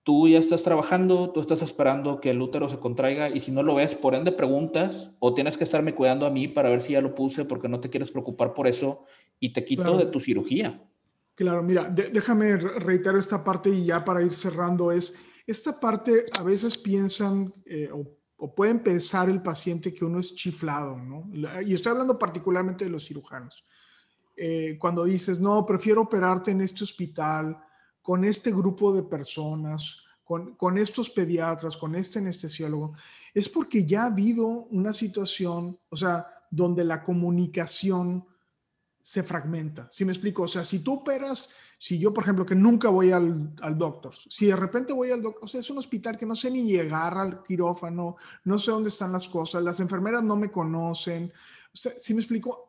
[0.03, 3.63] tú ya estás trabajando, tú estás esperando que el útero se contraiga y si no
[3.63, 6.93] lo ves, por ende preguntas o tienes que estarme cuidando a mí para ver si
[6.93, 9.05] ya lo puse porque no te quieres preocupar por eso
[9.39, 10.81] y te quito de tu cirugía.
[11.35, 16.43] Claro, mira, déjame reiterar esta parte y ya para ir cerrando es, esta parte a
[16.43, 21.31] veces piensan eh, o, pueden pensar el paciente que uno es chiflado, ¿no?
[21.65, 23.65] Y estoy hablando particularmente de los cirujanos.
[24.35, 27.57] Eh, cuando dices, no, prefiero operarte en este hospital,
[28.01, 32.93] con este grupo de personas, con, con, estos pediatras, con este anestesiólogo,
[33.33, 38.25] es porque ya ha habido una situación, o sea, donde la comunicación
[39.03, 39.87] se fragmenta.
[39.91, 40.43] ¿Sí me explico?
[40.43, 44.15] O sea, si tú operas, si yo, por ejemplo, que nunca voy al, al doctor,
[44.29, 46.63] si de repente voy al doctor, o sea, es un hospital que no sé ni
[46.63, 48.15] llegar al quirófano,
[48.45, 51.33] no sé dónde están las cosas, las enfermeras no me conocen,
[51.73, 52.67] si me explico,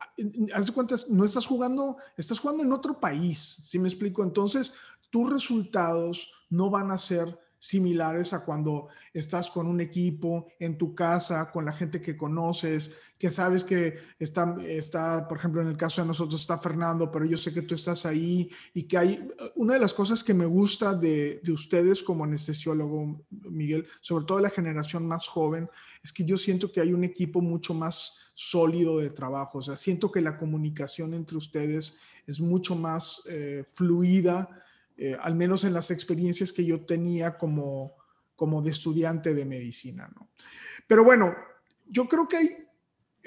[0.54, 4.22] haz de cuentas, no estás jugando, estás jugando en otro país, si me explico.
[4.22, 4.74] Entonces,
[5.10, 10.94] tus resultados no van a ser similares a cuando estás con un equipo en tu
[10.94, 15.76] casa, con la gente que conoces, que sabes que está, está, por ejemplo, en el
[15.76, 19.28] caso de nosotros está Fernando, pero yo sé que tú estás ahí y que hay,
[19.56, 24.40] una de las cosas que me gusta de, de ustedes como anestesiólogo, Miguel, sobre todo
[24.40, 25.68] la generación más joven,
[26.02, 29.76] es que yo siento que hay un equipo mucho más sólido de trabajo, o sea,
[29.76, 34.48] siento que la comunicación entre ustedes es mucho más eh, fluida,
[34.96, 37.94] eh, al menos en las experiencias que yo tenía como,
[38.36, 40.08] como de estudiante de medicina.
[40.14, 40.30] ¿no?
[40.86, 41.34] Pero bueno,
[41.86, 42.56] yo creo que hay,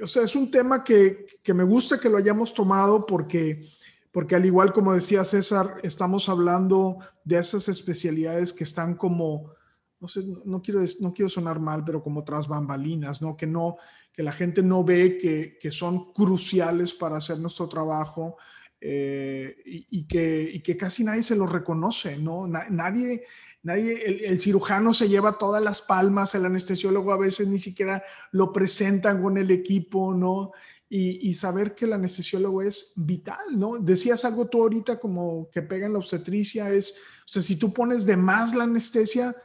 [0.02, 3.68] o sea, es un tema que, que me gusta que lo hayamos tomado porque,
[4.12, 9.52] porque al igual como decía César, estamos hablando de esas especialidades que están como,
[10.00, 13.36] no sé, no quiero, no quiero sonar mal, pero como tras bambalinas, ¿no?
[13.36, 13.76] Que, no,
[14.14, 18.38] que la gente no ve que, que son cruciales para hacer nuestro trabajo
[18.80, 22.48] eh, y, que, que, casi nadie se lo reconoce, ¿no?
[22.48, 23.24] nadie,
[23.64, 28.54] nadie el, cirujano se lleva todas las palmas, el anestesiólogo a veces ni siquiera lo
[28.54, 30.52] presentan con el equipo, ¿no?
[30.90, 33.78] Y, saber que el anestesiólogo es vital, ¿no?
[33.78, 37.74] Decías algo tú ahorita como que pega en la obstetricia, es, o sea, si tú
[37.74, 39.36] pones de más la anestesia,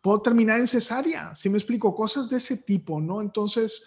[0.00, 1.94] puedo terminar en cesárea, si me explico?
[1.94, 3.20] Cosas de ese tipo, ¿no?
[3.20, 3.84] Entonces,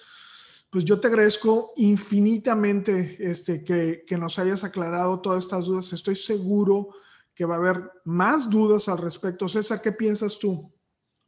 [0.76, 5.94] pues yo te agradezco infinitamente este, que, que, nos hayas aclarado todas estas dudas.
[5.94, 6.90] Estoy seguro
[7.34, 9.48] que va a haber más dudas al respecto.
[9.48, 10.76] César, ¿qué piensas tú?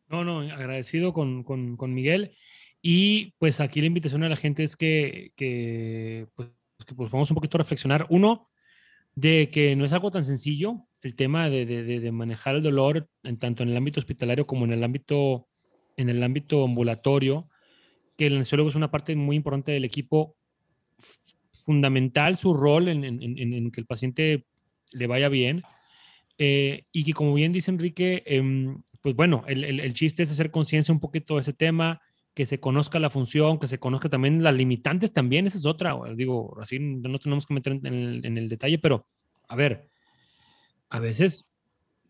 [0.09, 2.35] No, no, agradecido con, con, con Miguel.
[2.81, 6.49] Y pues aquí la invitación a la gente es que, que pues,
[6.85, 8.05] que pues vamos un poquito a reflexionar.
[8.09, 8.49] Uno,
[9.15, 13.07] de que no es algo tan sencillo el tema de, de, de, manejar el dolor
[13.23, 15.47] en tanto en el ámbito hospitalario como en el ámbito,
[15.95, 17.47] en el ámbito ambulatorio
[18.17, 20.35] que el anestesiólogo es una parte muy importante del equipo,
[21.63, 24.45] fundamental su rol en, que el paciente
[24.91, 25.63] le vaya bien.
[26.37, 30.93] Eh, y que como bien dice Enrique, em, pues bueno, el, chiste es hacer conciencia
[30.93, 32.01] un poquito de ese tema,
[32.33, 35.95] que se conozca la función, que se conozca también las limitantes también, esa es otra,
[36.15, 39.07] digo, así no tenemos que meter en el, detalle, pero
[39.47, 39.89] a ver,
[40.89, 41.49] a veces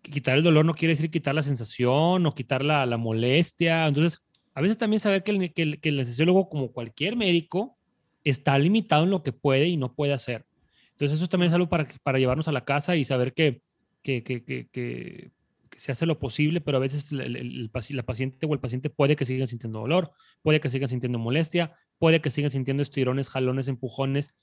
[0.02, 4.22] quitar el dolor no quiere decir quitar la sensación o quitar la, la molestia, entonces
[4.58, 7.78] a veces también saber que el, que, que anestesiólogo, como cualquier médico,
[8.24, 10.48] está limitado en lo que puede y no puede hacer.
[10.94, 13.62] Entonces eso también es algo para, para llevarnos a la casa y saber que,
[14.02, 15.32] que, que, que
[15.78, 19.26] se hace lo posible, pero a veces el, la paciente o el paciente puede que
[19.26, 20.10] siga sintiendo dolor,
[20.42, 24.34] puede que siga sintiendo molestia, puede que siga sintiendo estirones, jalones, empujones,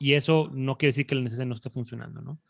[0.00, 2.40] y eso no quiere decir que el necesidad no esté funcionando, ¿no?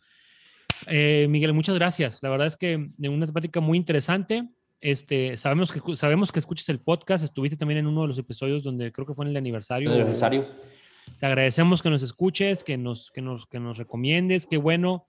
[0.86, 2.22] Eh, Miguel, muchas gracias.
[2.22, 4.48] La verdad es que una temática muy interesante.
[4.80, 8.62] Este, sabemos que sabemos que escuchas el podcast, estuviste también en uno de los episodios
[8.62, 9.92] donde creo que fue en el aniversario.
[9.92, 10.46] El aniversario.
[11.18, 15.06] Te agradecemos que nos escuches, que nos, que nos, que nos recomiendes, qué bueno,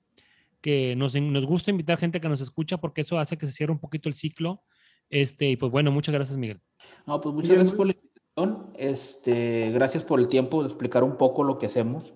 [0.60, 3.72] que nos, nos gusta invitar gente que nos escucha porque eso hace que se cierre
[3.72, 4.62] un poquito el ciclo.
[5.10, 6.60] Este, y pues bueno, muchas gracias, Miguel.
[7.06, 8.74] No, pues muchas gracias por la invitación.
[8.78, 12.14] Este, gracias por el tiempo de explicar un poco lo que hacemos.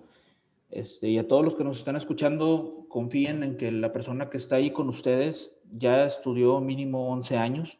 [0.70, 4.36] Este, y a todos los que nos están escuchando, confíen en que la persona que
[4.36, 7.78] está ahí con ustedes ya estudió mínimo 11 años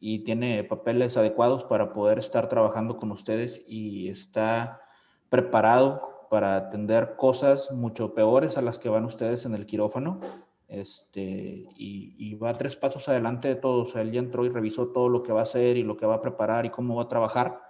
[0.00, 4.80] y tiene papeles adecuados para poder estar trabajando con ustedes y está
[5.28, 10.20] preparado para atender cosas mucho peores a las que van ustedes en el quirófano.
[10.68, 13.96] Este, y, va tres pasos adelante de todos.
[13.96, 16.14] él ya entró y revisó todo lo que va a hacer y lo que va
[16.14, 17.60] a preparar y cómo va a trabajar.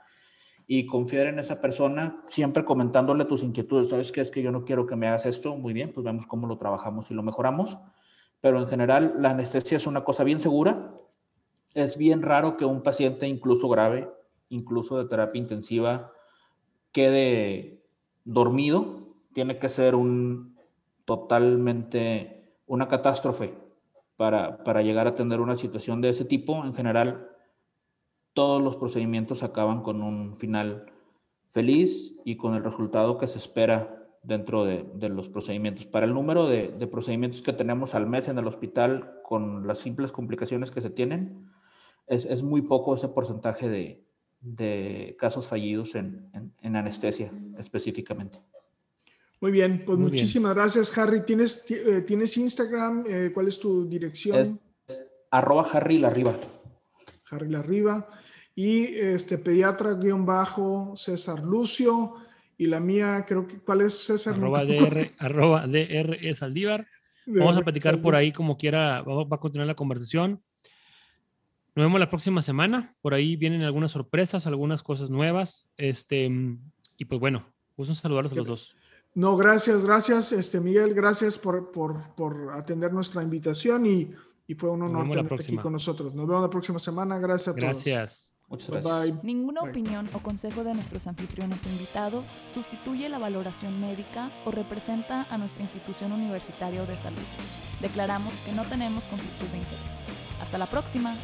[0.67, 3.89] Y confiar en esa persona, siempre comentándole tus inquietudes.
[3.89, 4.21] ¿Sabes qué?
[4.21, 5.57] Es que yo no quiero que me hagas esto.
[5.57, 7.77] Muy bien, pues vemos cómo lo trabajamos y lo mejoramos
[8.41, 10.95] pero en general la anestesia es una cosa bien segura.
[11.75, 14.11] Es bien raro que un paciente, incluso grave,
[14.49, 16.13] incluso de terapia intensiva,
[16.93, 17.83] quede
[18.25, 19.01] dormido.
[19.35, 20.57] Tiene que ser un
[21.05, 23.55] totalmente una catástrofe
[24.17, 26.65] para, para llegar a tener una situación de ese tipo.
[26.65, 27.29] En general,
[28.33, 30.87] todos los procedimientos acaban con un final
[31.51, 35.87] feliz y con el resultado que se espera dentro de, los procedimientos.
[35.87, 40.13] Para el número de, procedimientos que tenemos al mes en el hospital con las simples
[40.13, 41.51] complicaciones que se tienen,
[42.07, 46.31] es, muy poco ese porcentaje de, casos fallidos en,
[46.63, 48.39] anestesia específicamente.
[49.41, 51.25] Muy bien, pues muchísimas gracias, Harry.
[51.25, 53.05] ¿Tienes, eh, ¿tienes Instagram?
[53.09, 54.61] Eh, ¿Cuál es tu dirección?
[55.31, 56.35] arroba Harry Larriba.
[57.31, 58.07] Harry Larriba.
[58.55, 62.15] Y este pediatra guion bajo César Lucio.
[62.61, 64.35] Y la mía, creo que, ¿cuál es César?
[64.35, 66.87] Arroba DR, arroba DR Saldívar.
[67.27, 70.43] Vamos a platicar por ahí como quiera, va, a continuar la conversación.
[71.75, 72.95] Nos vemos la próxima semana.
[73.01, 75.71] Por ahí vienen algunas sorpresas, algunas cosas nuevas.
[75.79, 76.31] Este,
[76.99, 77.47] y pues bueno,
[77.79, 78.77] gusto saludarlos a los dos.
[79.15, 84.13] No, gracias, gracias, este, Miguel, gracias por, por, por atender nuestra invitación y,
[84.47, 86.15] y fue un honor tenerte aquí con nosotros.
[86.15, 87.19] Nos vemos la próxima semana.
[87.19, 87.73] Gracias a todos.
[87.73, 88.35] Gracias.
[88.51, 89.23] Muchas gracias.
[89.23, 95.27] Ninguna opinión o consejo de nuestros anfitriones o invitados sustituye la valoración médica o representa
[95.31, 97.23] a nuestra institución universitaria de salud.
[97.81, 99.81] Declaramos que no tenemos conflictos de interés.
[100.43, 101.15] Hasta la próxima.